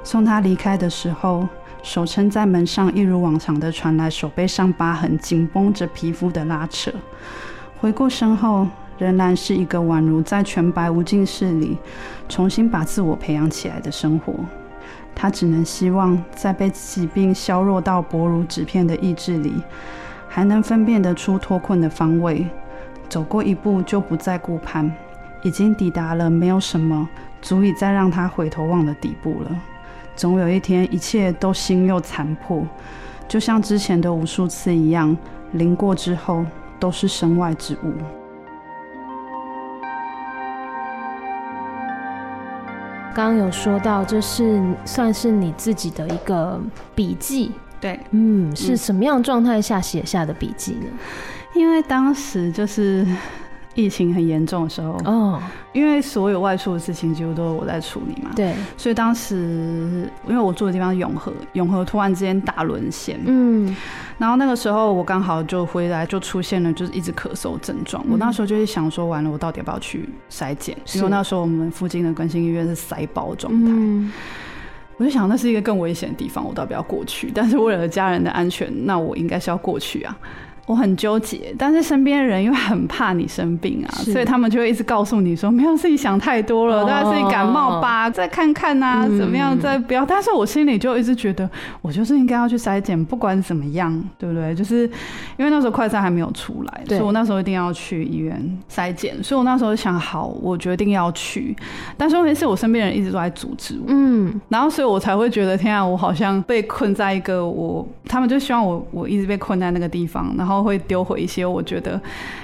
[0.03, 1.47] 送他离开的时候。
[1.87, 6.91] 手撑在门上，一如往常的传来手背上疤痕紧绷着皮肤的拉扯。
[7.81, 8.67] 回过身后，
[8.99, 11.79] 仍然是一个宛如在全白无尽室里
[12.29, 14.35] 重新把自我培养起来的生活。
[15.15, 19.53] 他只能希望，在被疾病削弱到薄如纸片的意志里，
[20.27, 22.45] 还能分辨得出脱困的方位。
[23.09, 24.93] 走过一步就不再顾盼，
[25.45, 27.09] 已经抵达了没有什么
[27.41, 29.51] 足以再让他回头望的底部了。
[30.17, 32.67] 总有一天，一切都新又残破，
[33.29, 35.15] 就像之前的无数次一样，
[35.53, 36.43] 淋过之后
[36.81, 37.93] 都是身外之物。
[43.15, 46.59] 刚刚有说到，这是算是你自己的一个
[46.95, 50.87] 笔记，对，嗯，是什么样状态下写下的笔记呢？
[51.55, 53.07] 因为当时就是。
[53.77, 55.41] 疫情很严重的时候，哦，
[55.73, 63.77] 因为所有外出的事情几乎都是我在处理嘛，对，所以当时因为我住的地方是永和，永和突然之间大沦陷，嗯，
[64.19, 70.77] 然后那个时候我刚好就回来，就出现了就是一直咳嗽症状，嗯，我那时候就是想说，完了，我到底要不要去筛检？
[70.95, 74.11] 因为那时候我们附近的更新医院是塞包状态，嗯，
[74.97, 77.31] 我就想那是一个更危险的地方，我到不要过去？
[77.35, 80.17] 但是为了家人的安全，那我应该是要过去啊。
[80.67, 90.05] 我很纠结，但是身边的人又很怕你生病啊，所以他们就会一直告诉你说，没有，是你想太多了，大家是你感冒吧，再看看啊，怎么样，再不要。
[90.05, 91.49] 但是我心里就一直觉得，
[91.81, 94.53] 我就是应该要去筛检，不管怎么样，对不对？
[94.57, 94.83] 就是
[95.37, 99.23] 因为那时候快筛还没有出来，所以我那时候一定要去医院筛检。
[99.23, 101.55] 所以我那时候想好，我决定要去。
[101.97, 110.56] 但是问题是我身边人一直都在阻止我，嗯，然后所以我才会觉得，天啊，我好像被困在一个我，他们就希望我，我一直被困在那个地方，然后。
[110.63, 111.93] 会丢回一些，我觉得，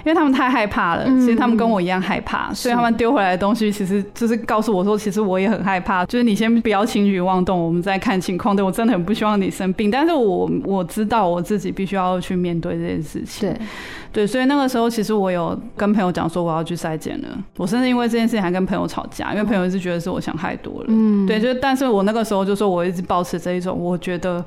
[0.04, 1.04] 因为他们太害怕了。
[1.20, 6.04] 其实他们跟我一样害怕，嗯、所以他们丢回来的东西，其实就是告诉我说，其实我也很害怕。
[6.06, 8.54] 就是你先不要轻举妄动，我们再看情况。
[8.54, 13.48] 对，我真的很不希望你生病，但是我我知道我自己必须要去面对这件事情。
[13.48, 13.60] 对，
[14.12, 17.28] 对，所以那个时候，其实我有跟朋友讲说我要去筛检了。
[17.56, 20.86] 我甚至因为这件事情还跟朋友吵架，因为朋友一直觉得是我想太多了。
[20.88, 24.44] 嗯，对，就但是我那个时候就说我一直保持这一种，我觉得。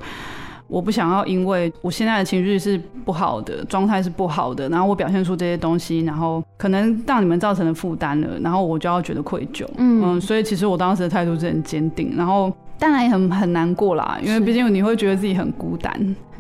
[0.68, 9.66] 我不想要，因为我现在的情绪是不好的，状态是不好的，然后我表现出这些东西，然后可能让你们造成了负担了，然后我就要觉得愧疚。
[9.78, 12.52] 嗯，嗯，所以其实我当时的态度是很坚定，然后。
[12.78, 15.94] 当然也很很难过啦，因为毕竟你会觉得自己很孤单，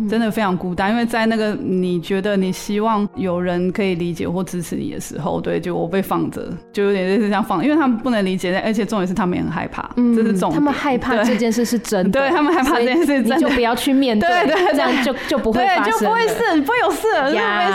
[0.09, 0.91] 真的非常孤单。
[0.91, 6.41] 因为在那个你觉得你希望有人可以理解或支持你的时候，对，就我被放着，
[6.73, 10.53] 就有点类似这样放，因为他们不能理解，而且重点是他们也很害怕，嗯、这是重点。
[10.53, 17.65] 他们害怕这件事是真的，对，他们害怕这件事是真的，你就不要去面对，对，对，对，这样就就不会发生，就不会是不会有事了，呀没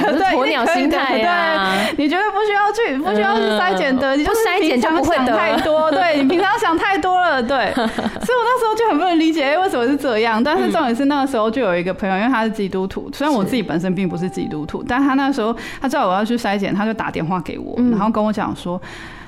[0.00, 1.74] 事的，鸵鸟心态呀。
[1.94, 8.86] 对，你觉得不需要去，不需要去筛检的，你就筛检就不会想太多， 对，你平常想太多了，对，所以我那时候就。
[8.86, 10.40] 很不能理解，哎，为什么是这样？
[10.40, 18.80] 但是重点是那个时候就有一个朋友，因为他是基督徒，虽然我自己本身并不是基督徒，但他那时候他知道我要去筛检，他就打电话给我，然后跟我讲说：“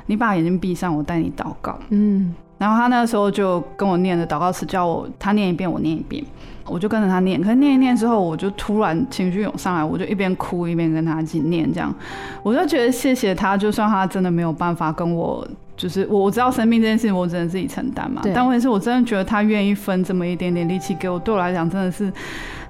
[0.06, 6.24] 你把眼睛闭上，我带你祷告。”嗯，然后他那时候就跟我念的祷告词，叫我他念一遍，我念一遍，
[6.66, 7.40] 我就跟着他念。
[7.42, 11.94] 可是念一念之后，我就突然情绪涌上来，我就一边哭一边跟他一起念，这样
[12.42, 15.46] 我就觉得谢谢他，就算他真的没有办法跟我。
[15.78, 18.20] 就是我我知道生病这件事情，我只能自己承担嘛。
[18.20, 22.12] 对但问题是我真的觉得他愿意分这么一点点力气给我，对我来讲真的是，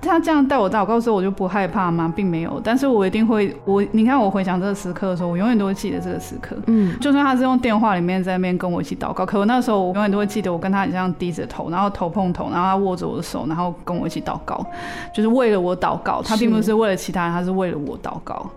[0.00, 2.12] 他这样带我祷告的时候，我就不害怕吗？
[2.14, 2.60] 并没有。
[2.62, 6.54] 但是我一定会，我你看我回想这个时刻的时候，我永远都会记得这个时刻。
[6.66, 14.62] 嗯，就算他是用电话里面在那边跟我一起祷告，可我那时候我永远都会记得，我跟他很像低着头，然后头碰头，然后他握着我的手，然后跟我一起祷告，
[15.14, 16.20] 就是为了我祷告。
[16.22, 18.50] 他并不是为了其他人，他是为了我祷告。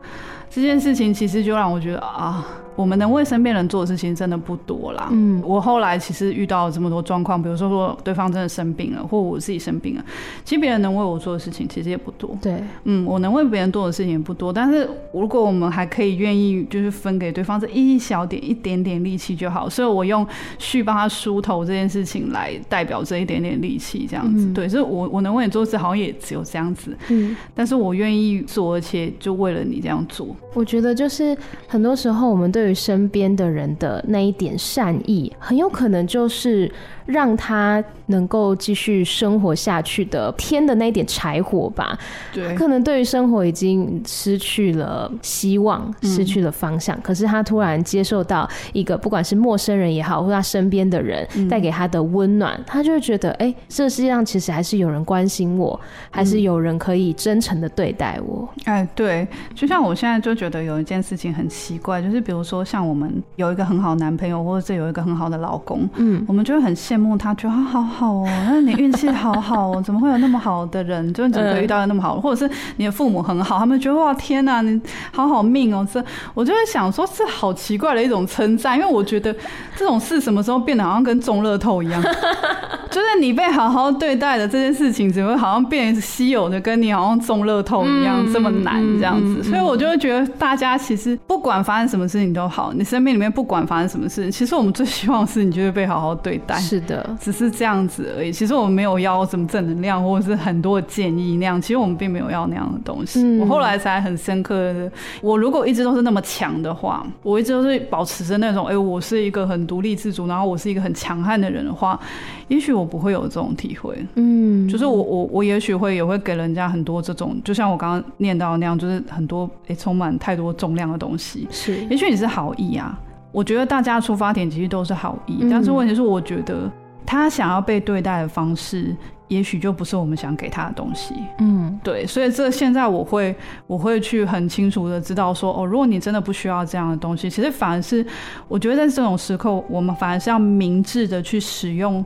[0.50, 2.46] 这件事情其实就让我觉得啊，
[2.82, 5.10] 我们能为身边人做的事情真的不多啦。
[5.12, 10.04] 嗯，我后来其实遇到了这么多状况，比如说说对方真的生病了，或我自己生病了，
[10.44, 12.36] 其实别人能为我做的事情其实也不多。
[12.42, 19.70] 对，嗯，我能为别人做的事情也不多，但是如果我们还可以愿意就是分给对方这一小点、一点点力气就好。
[19.70, 20.26] 所以我用
[20.58, 24.46] 去帮他梳头这件事情来代表这一点点力气，这样子。
[24.46, 26.98] 嗯、对，所以我我能为你做的事好像也只有这样子。
[27.10, 30.36] 嗯，但是我愿意做，而且就为了你这样做。
[30.54, 36.72] 我觉得就是很多时候，我们对于身边的人的那一点善意，很有可能就是
[37.12, 41.98] 让他能够继续生活下去的添的那一点柴火吧。
[42.34, 46.98] 对，他可能对于生活已经失去了希望，失去了方向。
[46.98, 58.48] 嗯、可是他突然接受到一个，不管是陌生人也好，或他身边的人带给他的温暖，嗯、他就会觉得，哎、欸，这世界上其实还是有人关心我，还是有人可以真诚的对待我。
[58.66, 74.82] 哎，对，就像我现在就觉得有一件事情很奇怪，就是比如说像我们有一个很好的男朋友，或者是有一个很好的老公，嗯，我们就会很羡慕他，觉得他好好哦，那你运气好好哦，怎么会有那么好的人，就怎么可以遇到那么好，或者是你的父母很好，他们觉得哇天哪，你
[75.12, 79.34] 好好命哦，这我就会想说，是好奇怪的一种称赞，因为我觉得
[79.78, 82.02] 这种事什么时候变得好像跟中乐透一样，
[82.92, 90.72] 就是你被好好对待的这件事情，怎么会好像变成稀有的，跟你好像中乐透一样这么难这样子，所以我就会觉得大家。
[90.82, 96.56] 其实不管发生什么事情都好，你生命里面不管发生什么事情，其实我们最希望是你就是被好好对待。
[96.56, 98.32] 是的，只是这样子而已。
[98.32, 101.62] 其实我们没有要什么正能量，或者是很多的建议那样。
[101.62, 103.22] 其实我们并没有要那样的东西。
[103.22, 112.00] 嗯、我后来才很深刻的，我如果一直都是那么强的话，我一直都是保持着那种，哎、欸，我是一个很独立自主，然后我是一个很强悍的人的话，
[112.48, 113.98] 也许我不会有这种体会。
[114.16, 120.52] 嗯，就是我我我也许会也会给人家很多这种，就像我刚刚念到的那样，就是很多哎、欸，充满太多。
[120.62, 123.00] 重量的东西是，也许你是好意啊。
[123.32, 126.70] 我觉得大家出发点其实都是好意，嗯、但是问题是，我觉得
[127.06, 128.96] 他想要被对待的方式，
[129.28, 131.16] 也许就不是我们想给他的东西。
[131.40, 133.34] 嗯，对，所以这现在我会
[133.68, 138.06] 我会去很清楚的知道说，哦，如果你真的不需要这样的东西，其实反而是
[138.48, 142.04] 我觉得在这种时刻，我们反而是要明智的去使用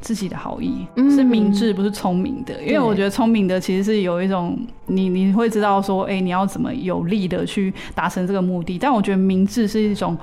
[0.00, 2.54] 自己的好意，嗯是明智不是聪明的。
[2.62, 8.78] 因为我觉得聪明的其实是有一种你你会知道说，哎、欸，你要怎么有力的去达成这个目的。
[8.78, 10.16] 但我觉得明智是一种，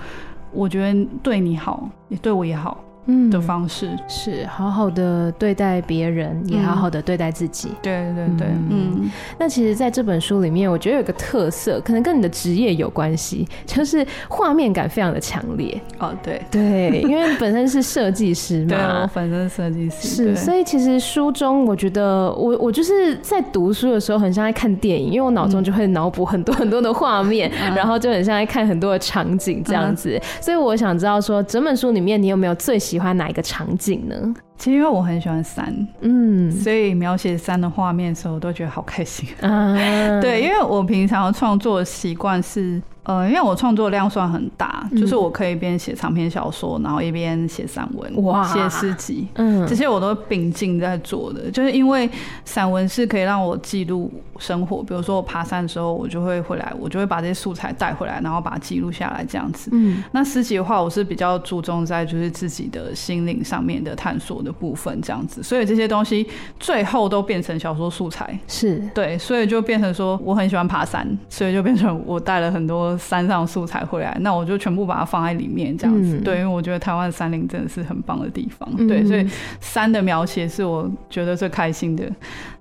[0.52, 2.84] 我觉得对你好，也对我也好。
[3.08, 7.70] 嗯的方式是好好的对待别人，也好好的对待自己。
[7.82, 9.10] 对对对，嗯。
[9.40, 15.80] 那其实，在这本书里面，我觉得有个特色，可能跟你的职业有关系，就是画面感非常的强烈。
[16.00, 20.36] 哦，对对，因为本身是设计师嘛， 对，我本身是设计师，是。
[20.36, 30.20] 所以其实书中，我觉得我我就是在读书的时候，很像在看电影，因为我脑中就会脑补很多很多的画面，然后就很像在看很多的场景这样子。
[30.42, 32.97] 所以我想知道说，整本书里面你有没有最喜欢？
[32.98, 34.16] 喜欢哪一个场景呢？
[34.58, 39.76] 其实因为我很喜欢山，嗯，所以描写山的画面的时候，我都觉得好开心啊。
[40.20, 42.82] 对，因为我平常创作的习惯是。
[43.08, 51.50] 呃，因为我创作量算很大，嗯、就是我可以一边写长篇小说，然后一边写散文、哇写诗集，嗯，这些我都并进在做的。
[51.50, 52.10] 就是因为
[52.44, 59.70] 散文是可以让我记录生活，比如说我爬山的时候，我就会回来，我就会把这些素材带回来，然后把它记录下来这样子。
[59.72, 66.28] 嗯，那诗集的话，我是比较注重在就是自己的心灵上面的探索的部分这样子，所以这些东西
[66.60, 68.38] 最后都变成小说素材。
[68.50, 72.97] 是对，所以就变成说我很喜欢爬山，所以就变成我带了很多。
[72.98, 76.18] 山上素材回来，那我就全部把它放在里面，这样子。
[76.18, 78.68] 嗯、对，因为我觉得台湾山林真的是很棒的地方。
[78.78, 79.28] 嗯、对，所以
[79.60, 82.04] 山的描写是我觉得最开心的。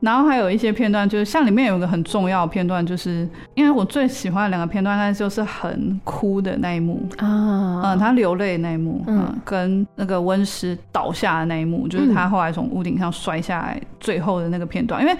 [0.00, 15.16] 然后还有一些片段，就是像里面有一个很重要的片段，就是因为我最喜欢的两个片段，但是就是很哭的那一幕啊，嗯，他流泪的那一幕，嗯，跟那个温室倒下的那一幕，就是他后来从屋顶上摔下来最后的那个片段，因为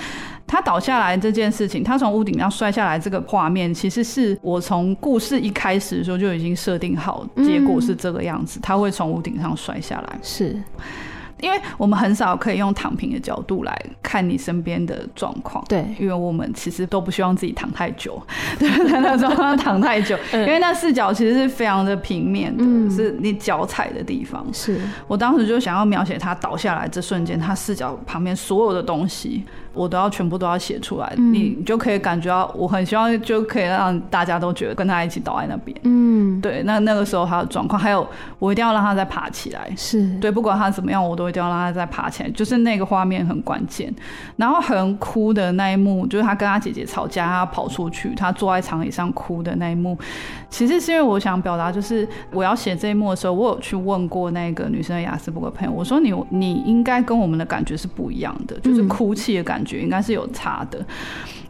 [0.47, 10.61] 他倒下来这件事情，他从屋顶上摔下来这个画面，其实是我从故事一开始的时候就已经设定好，结果是这个样子，他会从屋顶上摔下来，是。
[11.39, 18.21] 因为我们很少可以用躺平的角度来看你身边的状况，对，因为我们其实都不希望自己躺太久，
[18.59, 24.45] 对，在那状况躺太久，因为那视角其实是非常的平面的，嗯、是你脚踩的地方。
[24.53, 24.81] 是。
[25.07, 29.45] 我当时就想要描写他倒下来这瞬间，他视角旁边所有的东西，
[29.77, 38.09] 我都要全部都要写出来，嗯、你就可以感觉到，我很希望就可以让大家都觉得跟他一起倒在那边，嗯，对，那那个时候他的状况，还有
[38.39, 41.27] 我一定要让他再爬起来，是对，不管他怎么样，我都。
[41.27, 43.93] 一定要让他再爬起来，就是那个画面很关键。
[44.37, 49.99] 然后很哭的那一幕，就是他跟他姐姐吵架，他跑出去，他坐在长椅上哭的那一幕。
[50.49, 60.85] 其实是因为我想表达，就是我要写这一幕的时候，我有去问过那个女生的雅斯伯格朋友，我说你你应该跟我们的感觉是不一样的，就是哭泣的感觉应该是有差的。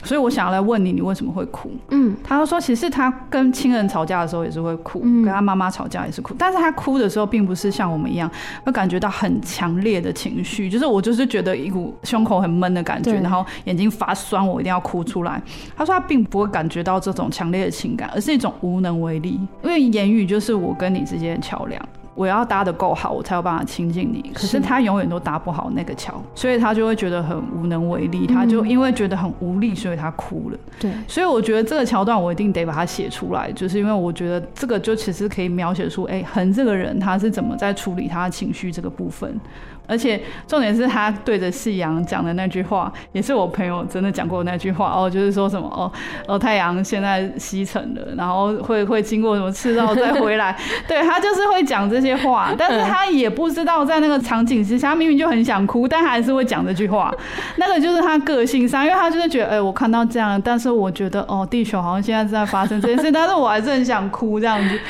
[0.05, 1.69] 所以我想要来问你，你为什么会哭？
[1.91, 8.31] 嗯，他说，其实他跟亲人吵架的时候也是会哭，嗯、跟他妈妈吵架也是哭，但是他哭的时候并不是像我们一样
[8.65, 15.43] 会感觉到很强烈的情绪，就是我就是觉得一股胸口很闷的感觉，然后眼睛发酸，我一定要哭出来。
[15.77, 21.83] 他说他并不会感觉到这种强烈的情感，而是一种无能为力，因为言语就是我跟你之间的桥梁。
[22.17, 24.33] 我要搭的够好，我才有办法亲近你。
[24.35, 28.27] 可是他永远都搭不好那个桥，所以他就会觉得很无能为力。
[28.27, 30.59] 他就因为觉得很无力，所以他哭了。
[30.81, 39.39] 对，所以我觉得这个桥段我一定得把它写出来，就是因为我觉得这个就其实可以描写出，哎，恒这个人他是怎么在处理他的情绪这个部分。
[39.87, 45.91] 而且重点是他对着夕阳讲的那句话，也是我朋友真的讲过的那句话哦，就是说什么哦
[46.27, 50.57] 哦，太阳现在西沉了，然后会会经过什么赤道再回来，
[50.89, 57.15] 对，他就是会讲这些话，但是他也不知道在那个场景之下，他明明就很想哭，但他还是会讲这句话，
[57.57, 64.81] 那个就是他个性上，因为他就是觉得哎、欸，我看到这样，但是我觉得哦，地球好像现在正在发生这件事，但是我还是很想哭这样子，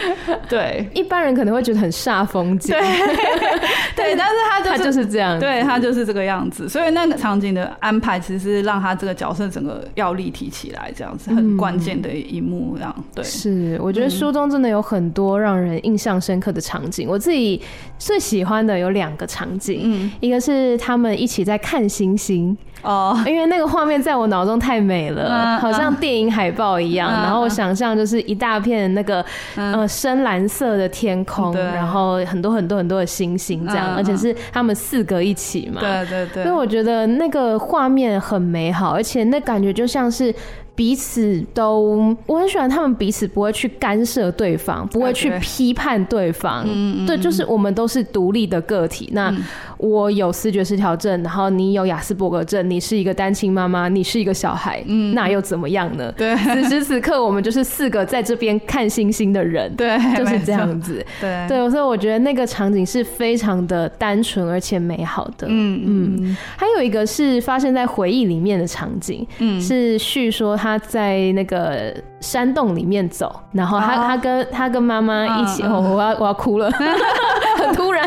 [0.48, 2.80] 对，一般人可能会觉得很煞风景，对
[3.94, 4.85] 对，但是他就是。
[4.86, 13.24] 就是这样，对，他就是这个样子，所以那个场景的安排，其实是让他这个角色整个要立体起来，这样子很关键的一幕，这样对。
[13.24, 17.60] 是，我觉得书中真的有很多让人印象深刻的场景，我自己
[17.98, 22.56] 最喜欢的有两个场景，嗯，一个是他们一起在看星星。
[22.82, 27.10] 哦，因为那个画面在我脑中太美了，好像电影海报一样。
[27.10, 29.24] 然后我想象就是一大片那个
[29.56, 35.80] 呃深蓝色的天空，然后很多很多很多的星星这样，而且是他们四个一起嘛。
[35.80, 36.44] 对对对。
[36.44, 40.34] 所以我觉得那个画面很美好，而且那感觉就像是。
[40.76, 46.66] 彼此都，我很喜欢他们彼此不会去干涉对方，不会去批判对方。
[46.68, 49.08] 嗯，对，就是我们都是独立的个体。
[49.12, 49.34] 那
[49.78, 56.12] 我有思觉失调症，然后你有雅斯伯格症，你是一个单亲妈妈，你是一个小孩，嗯，那又怎么样呢？
[56.14, 61.02] 对，此时此刻我们就是四个在这边看星星的人，对，就是这样子。
[61.18, 65.46] 对对，所以我觉得那个场景是非常的单纯而且美好的。
[65.48, 70.65] 嗯嗯，还有一个是发生在回忆里面的场景，嗯，是叙说他。
[70.66, 74.04] 他在那个山洞里面走，然后他、oh.
[74.04, 75.92] 他跟他跟妈妈一起，我、oh.
[75.94, 76.68] 我要我要哭了，
[77.56, 78.04] 很突然，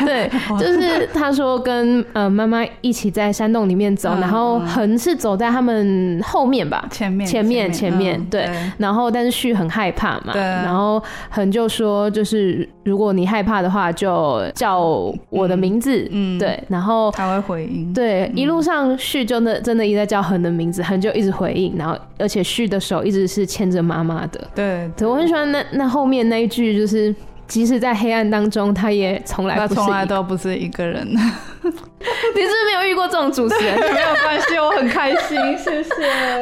[0.06, 8.48] 对，就是他说跟呃妈妈一起在山洞里面走，然后恒是走在他们后面吧，前面前面前面，对，
[8.78, 14.80] 然后但是旭很害怕嘛，对，然后恒就说就是如果你害怕的话，就叫
[15.28, 27.14] 我的名字，嗯，对，然后他会回应，对，一路上旭就那真的一直在叫恒的名字，恒就一直回应，然后而且旭的手一直是牵着妈妈的，对，对，我很喜欢那那后面那一句，就是
[27.50, 31.04] 即使在黑暗当中，他也从来不是从来都不是一个人。
[31.10, 33.76] 你是没有遇过这种主持人？
[33.76, 35.90] 没有关系，我很开心，谢谢。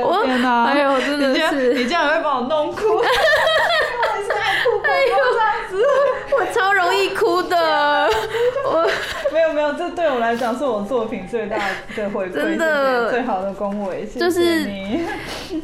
[0.05, 2.99] 我天哪，哎呦，真的是你这样会把我弄哭。
[2.99, 5.83] 我是爱哭鬼，这样子，
[6.39, 8.11] 我超容易哭的。
[9.59, 11.59] 我没有这对我来讲是我作品最大
[11.97, 14.07] 的回馈，真的最好的恭维。
[14.07, 14.65] 就是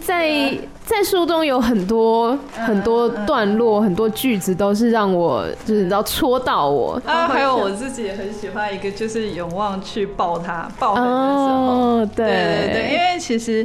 [0.00, 0.50] 在
[0.84, 7.00] 在书中有很多很多段落，很多句子都是让我就是你知道戳到我。
[7.06, 13.64] 啊，还有我自己也很喜欢一个，就是永旺去抱他抱的时候，对对对，因为其实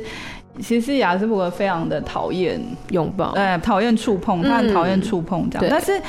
[0.62, 2.62] 其实雅斯伯格非常的讨厌
[2.92, 6.00] 拥抱，呃，讨厌触碰，他很讨厌触碰这样，但是。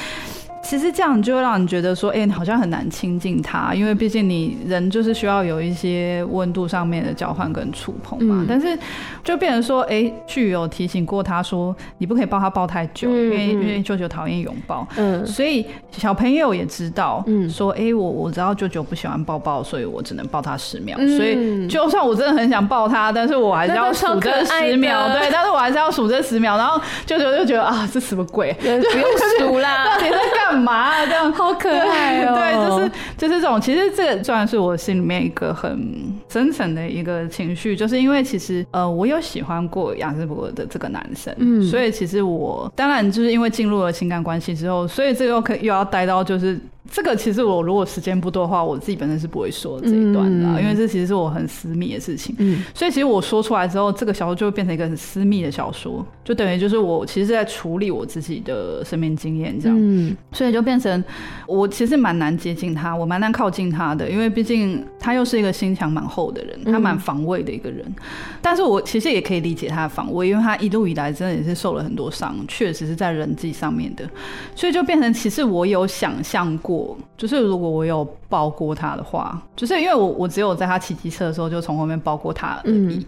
[0.70, 8.36] 其实这样就会让你觉得说，哎、欸，好像很难亲近他，因为毕竟你人就是需要有一些温度上面的交换跟触碰嘛。
[8.38, 8.78] 嗯、但是
[9.24, 14.86] 就变成说，哎、欸，剧有提醒过他说，你不可以抱他抱太久，嗯、因为因为舅舅讨厌拥抱。
[14.96, 20.96] 嗯，所以小朋友也知道，嗯，说，哎、欸，我我知道舅舅不喜欢抱抱，所以我只能抱他十秒。
[21.00, 26.56] 嗯、所以就算我真的很想抱他，但是我还是要数这十秒，对，但是我还是要数这十秒。
[26.56, 28.52] 然后舅舅就觉得啊，这什么鬼？
[28.60, 28.80] 不用
[29.40, 30.59] 数啦， 到底在干嘛？
[30.60, 32.34] 妈、啊，这样 好可爱哦！
[32.36, 33.60] 对， 就是就是这种。
[33.60, 46.60] 其实这个算是我心里面一个很深层的一个情绪，就是因为其实呃，我有喜欢过亚斯伯格的这个男生，嗯，所以其实我当然就是因为进入了情感关系之后，所以这个又可又要待到就是。
[46.90, 52.34] 这个其实我如果时间不多的话，我自己本身是不会说这一段的，嗯、因为这其实是我很私密的事情。
[52.38, 59.76] 嗯，所以其实我说出来之后，这个小说就会变成一个很私密的小说，就等于就是我其实是在处理我自己的生命经验这样。
[59.78, 61.04] 嗯，所以就变成
[61.46, 67.84] 我其实蛮难接近他，我蛮难靠近他的，因为毕竟他又是一个心墙蛮厚的人，他蛮防卫的一个人。
[67.86, 67.94] 嗯、
[68.40, 74.08] 但是我其实也可以理解他的防卫，因为他一路以来真的也是受了很多伤，确实是在人际上面的，
[74.56, 76.69] 所以就变成其实我有想象过。
[77.16, 83.06] 就是如果我有抱过他的话，就是因为我我只有在他骑机车的时候就从后面抱过他而已。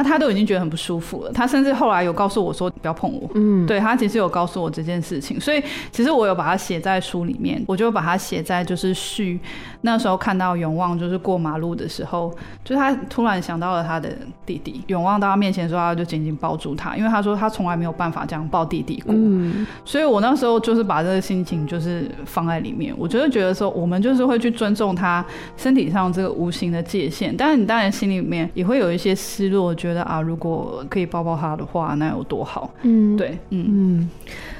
[0.00, 3.30] 那他都已经觉得很不舒服了，他甚至后来有告诉我说不要碰我。
[3.34, 9.38] 嗯，对，他其实有告诉我这件事情，所以其实我有把它写在书里面，我就把它写在就是序
[9.82, 12.34] 那时候看到永旺就是过马路的时候，
[12.64, 14.08] 就是他突然想到了他的
[14.46, 19.12] 弟弟，永旺到他面前说他就紧紧抱住他，因为他说他从来没有办法这样抱弟弟过。
[19.14, 25.22] 嗯，所以我那时候就是把这个心情就是放在里面，我就是觉得说我们就是会去尊重他
[25.58, 29.74] 身体上这个无形的界限，但是你当然心里面也会有一些失落。
[29.80, 32.70] 觉得啊，如果可以抱抱他的话，那有多好？
[32.82, 34.10] 嗯，对，嗯嗯，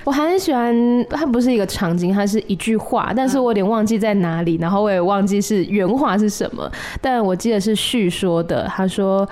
[0.04, 0.74] 我还很喜欢，
[1.08, 6.70] 它不是一个场景，它是一句话，但是我有点忘记在哪里，然后我也忘记是原话是什么，
[7.00, 9.28] 但我记得是叙说的，他说。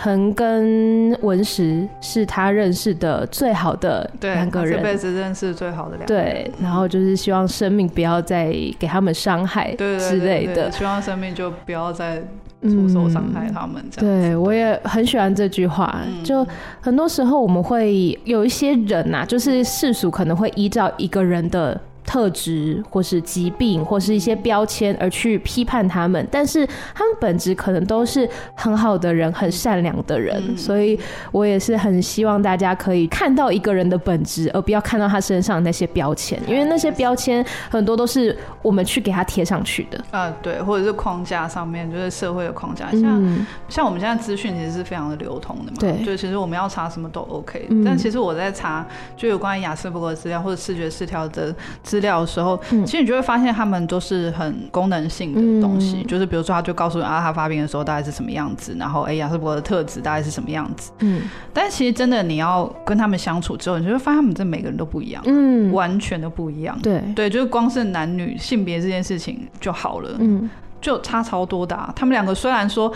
[0.00, 6.24] 恒跟文石是他认识的最好的两个人，这辈子认识最好的两个人。
[6.24, 8.46] 对，然后就是希望生命不要再
[8.78, 10.70] 给他们伤害，之类的。
[10.70, 12.22] 希望生命就不要再
[12.62, 13.84] 出手伤害他们。
[13.90, 14.22] 这样、嗯。
[14.22, 16.00] 对，我也很喜欢这句话。
[16.06, 16.46] 嗯、就
[16.80, 21.78] 很多时候我们会有一些人呐、啊，就是世俗可能会依照一个人的。
[22.08, 30.42] 特质或是疾病或是一些标签而去批判他们，但是他们本质可能都是很好的人，很善良的人。
[30.48, 30.98] 嗯、所以
[31.32, 40.02] 我也是很希望大家可以看到一个人的本质，而不要看到他身上那些标签，因为那些标签很多都是我们去给他贴上去的。
[40.10, 42.90] 啊，对，或者是框架上面，就是社会的框架。
[42.92, 47.66] 像、嗯、像我们现在资讯其实是非常的流通的嘛，对，就其实我们要查什么都 OK。
[47.68, 60.92] 嗯、但其实我在查就有关于亚斯伯格资料或者视觉失调的资资料的时候，嗯、其实你就会发现他们都是很功能性的东西，嗯、就是比如说他就告诉你啊，他发病的时候大概是什么样子，然后哎，亚斯伯的特质大概是什么样子。
[61.00, 61.22] 嗯，
[61.52, 66.78] 但其实真的你要跟他们相处之后，你就会发现他们这每个人都不一样，嗯，完全都不一样。
[66.82, 70.48] 对对，就是光是男女性别这件事情就好了，嗯，
[70.80, 71.92] 就差超多的啊。
[71.96, 72.92] 他们两个虽然说。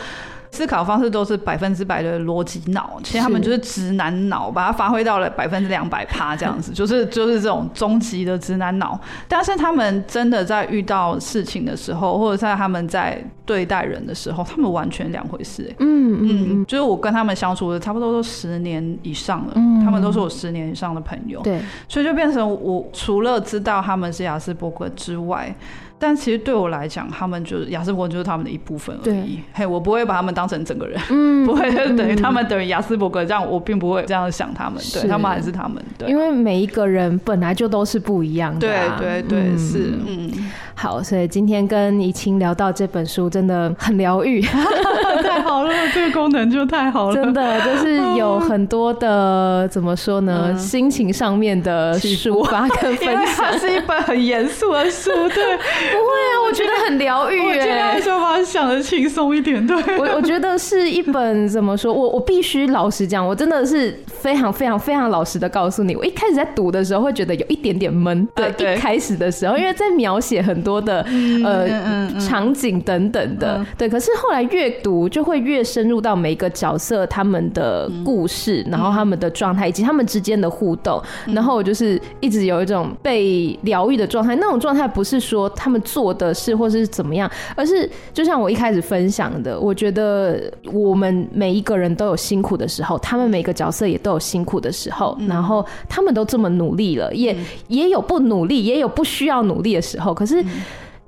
[0.52, 9.00] 思考方式都是百分之百的逻辑脑，其实他们就是直男脑，把它发挥到了百分之两百趴这样子， 就是就是这种终极的直男脑。
[9.26, 15.76] 但是他们真的在遇到事情的时候，或者在他们在对待人的时候，他们完全两回事，欸。
[15.78, 16.18] 嗯
[16.60, 21.40] 嗯，就是我跟他们相处的差不多都十年以上了，嗯，他们都是我十年以上的朋友。
[21.40, 25.54] 对，所以就变成我除了知道他们是雅斯伯格之外。
[26.02, 29.38] 但其实对我来讲，他们就是亚斯伯格，就是他们的一部分而已。
[29.52, 34.82] 嘿，我不会把他们当成整个人，嗯， 不会等于他们等于亚斯伯格这样，我并不会这样想他们。
[34.92, 35.80] 对，他们还是他们。
[35.96, 38.58] 对，因为每一个人本来就都是不一样的。
[38.58, 40.50] 对对对，是嗯。
[40.74, 44.40] 好，所以今天跟怡清聊到这本书，真的很疗愈，
[45.22, 53.46] 太好了，这个功能就太好了，真的就是有很多的怎么说呢，心情上面的抒发跟分享。
[53.52, 55.58] 它是一本很严肃的书，对。
[55.92, 57.38] 不会啊，我觉得很疗愈。
[57.46, 59.64] 我尽量就把它想的轻松一点。
[59.66, 61.92] 对，我我觉得是一本怎么说？
[61.92, 68.26] 我我必须老实讲，我真的是非常非常非常老实的告诉你，我一开始在读的时候会觉得有一点点闷。
[68.56, 71.04] 对，一开始的时候，因为在描写很多的
[71.44, 73.88] 呃场景等等的，对。
[73.88, 81.02] 可是后来越读就会越深入到每一个角色他们的故事，然后他们的状态以及他们之间的互动，
[81.34, 84.36] 然后我就是一直有一种被疗愈的状态。
[84.36, 85.81] 那种状态不是说他们。
[85.82, 100.42] 做的事或是怎么样，而是就像我一开始分享的，我觉得我们每一个人都有辛苦的时候，他们每个角色也都有辛苦的时候，嗯、然后他们都这么努力了，也、嗯、也有不努力，也有不需要努力的时候，可是。
[100.42, 100.48] 嗯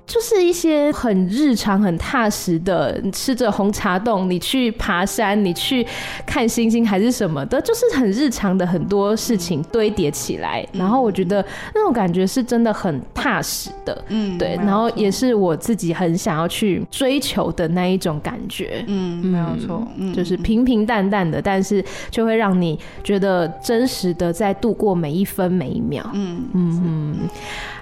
[0.05, 5.85] 就是一些很日常、很踏实的，吃着红茶冻，你去爬山，你去
[6.25, 11.43] 看星星，还是什么的，就是很日常的很多事情堆叠起来，然后我觉得
[11.73, 27.29] 那种感觉是真的很踏实的，嗯，对，然后也是我自己很想要去追求的那一种感觉，嗯，没有错，就是平平淡淡的，但是就会让你觉得真实的在度过每一分每一秒，嗯嗯嗯。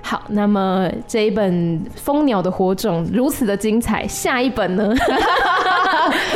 [0.05, 1.53] 好，那么这一本
[2.14, 4.93] 《蜂鸟的火种》如此的精彩，下一本呢？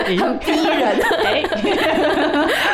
[0.03, 0.97] 很逼人，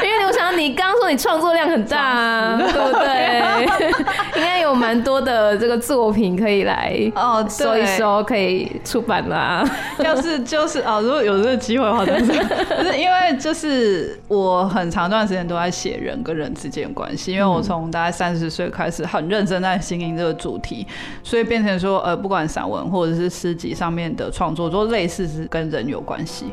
[0.01, 4.32] 因为刘翔你刚刚说你创作量很大，啊，对不对？
[4.63, 9.63] 有蛮多的这个作品可以来哦，说一说可以出版啦。
[10.03, 12.25] 要是就是哦，如果有这个机会的话，就是
[12.83, 20.87] 就是因为就是我很长一段时间都在写人跟人之间的关系，因为我从大概三十岁开始很认真在经营这个主题，
[21.23, 26.45] 所以变成说呃，不管散文或者是诗集上面的创作，都类似是跟人有关系。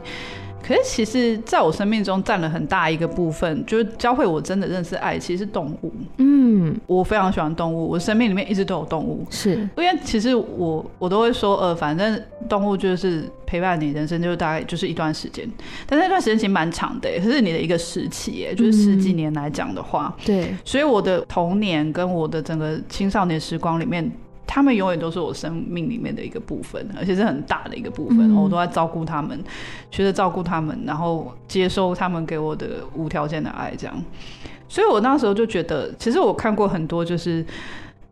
[0.70, 5.92] 可是，其实在我生命中占了很大一个部分，就是教会我真的认识爱，其实是动物。
[6.18, 9.26] 嗯，我非常喜欢动物，我生命里面一直都有动物。
[9.30, 15.44] 是，因为其实我我都会说，呃，反正动物就是陪伴你人生，就大概就是一段时间，
[15.88, 20.54] 但那段时间其实蛮长的，可是你的一个时期，哎，就是十几年来讲的话，嗯，对。
[20.64, 24.08] 所以我的童年跟我的整个青少年时光里面。
[24.52, 28.18] 他们永远都是我生命里面的一个部分，而且是很大的一个部分。
[28.18, 29.38] 嗯、我都在照顾他们，
[29.92, 34.04] 学着照顾他们，然后接收他们给我的无条件的爱，这样。
[34.68, 37.46] 所以我那时候就觉得，其实我看过很多，就是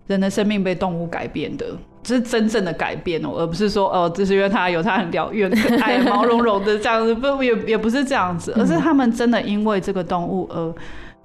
[0.06, 1.66] 人的生命被动物改变的，
[2.04, 10.72] 这是真正的改变哦，而不是说哦，这是因为他有他很疗愈、很可爱、毛茸茸的这样子，不也也不是这样子，而是他们真的因为这个动物而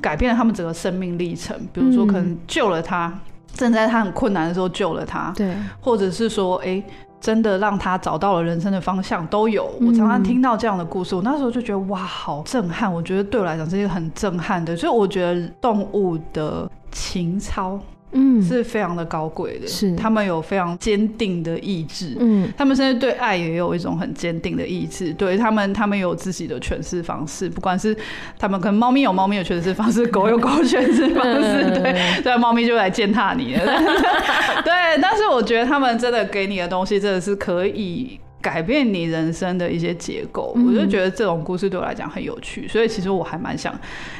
[0.01, 1.55] 改变了他们整个生命历程。
[1.71, 3.13] 比如说，可能救了他。
[3.53, 6.83] 正在他很困难的时候救了他，对，或者是说，哎、欸，
[7.21, 9.71] 真的让他找到了人生的方向，都有。
[9.79, 12.91] 我常常听到这样的故事，我那时候就觉得哇，好震撼！
[12.91, 17.79] 我觉得对我来讲是一个很震撼的，所以我觉得动物的情操。
[18.13, 19.95] 嗯，是非常的高贵的，是。
[19.95, 27.95] 他们有非常坚定的意志，嗯，他们甚至对爱也有一种很坚定的意志，对他们，他们有自己的诠释方式，不管是
[28.37, 33.65] 他们可能猫咪有猫咪的诠释方式，狗有狗诠释方式， 对，对，猫咪就来践踏你了，
[34.63, 38.19] 对，但是我觉得他们真的给你的东西真的是可以。
[38.43, 40.53] 改变你人生的一些结构。
[40.57, 43.73] 嗯、我就觉得这种故事对我来讲很有趣，所以其实我还蛮想，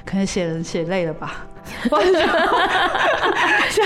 [0.05, 1.45] 可能写人写累了吧。
[1.91, 2.19] 我想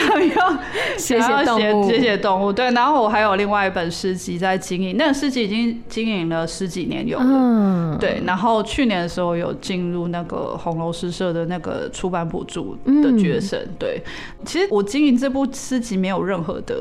[0.01, 0.57] 要
[0.97, 2.51] 写写动物，写写动物。
[2.51, 7.25] 对，然后我还有另外一本诗集在经营，那个诗集已经经营了十几年有了。
[7.27, 8.19] 嗯，对。
[8.25, 13.59] 然后去年的时候有进入那个红楼诗社的那个出版补助的决审。
[13.63, 14.01] 嗯、对，
[14.43, 16.75] 其实我经营这部诗集没有任何的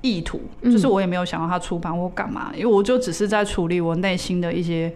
[0.00, 4.92] 意图，就是我也没有想要他出版或干嘛，因为我就只是在处理我内心的一些。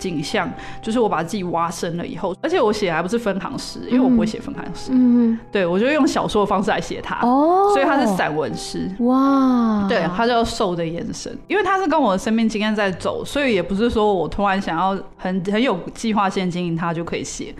[0.00, 0.50] 景象
[0.82, 4.90] 就是我把自己挖深了以后，而且我写还不是分行诗，因为我不会写分行诗。
[4.92, 7.20] 嗯，对，我就用小说的方式来写它。
[7.20, 8.90] 哦，所以它是散文诗。
[9.00, 17.54] 哇，对，它叫《兽的眼神》，因为它是跟我的生命经验在走，所以也不是说我突然想要很很有计划性经营它就可以写。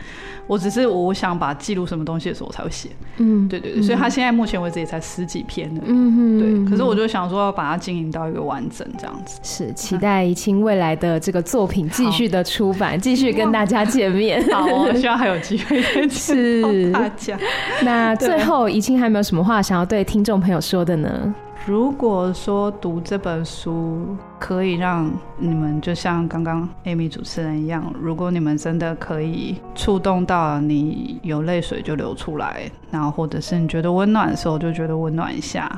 [0.46, 2.88] 我只是我想把记录什么东西的时候我才会写。
[3.18, 5.90] 嗯，对对对，所以它现在目前为止也才十几篇而已。
[5.90, 6.70] 嗯，对。
[6.70, 9.38] 可是我就想说要把它经营到一个完整这样子。
[9.44, 14.42] 是，期待 怡清未来的这个作品继续的出版，继续跟大家见面。
[14.50, 17.36] 好，我希望还有机会是大家。
[17.82, 21.34] 那最后，怡清还有没有什么话想要对听众朋友说的呢？
[21.66, 35.70] 如果说读这本书可以让你们就像刚刚 Amy 主持人一样，如果你们真的可以触动到你，有泪水就流出来，然后或者是你觉得温暖的时候就觉得温暖一下，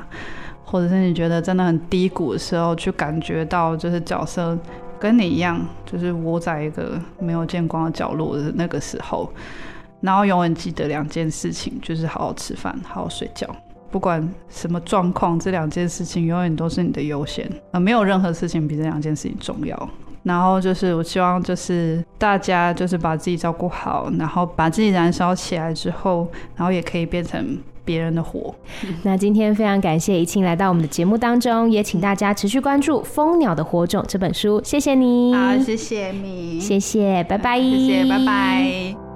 [0.63, 4.57] 或者是你觉得真的很低谷的时候，去感觉到就是角色。
[5.03, 9.29] 跟你一样，就是窝在一个没有见光的角落的那个时候，
[9.99, 13.45] 然后永远记得两件事情，就是好好吃饭，好好睡觉。
[13.91, 19.89] 不管什么状况，这两件事情永远都是你的优先，呃，没有任何事情比这两件事情重要。
[20.23, 27.57] 然后就是我希望，就是大家就是把自己照顾好，然后把自己燃烧起来之后，然后也可以变成。
[27.85, 28.53] 别人的火。
[29.03, 34.61] 那今天非常感谢怡庆来到我们的节目当中，也请大家持续关注《蜂鸟的火种》这本书。
[34.63, 39.12] 谢谢你，好，谢谢你，谢谢，拜拜，谢谢，拜拜。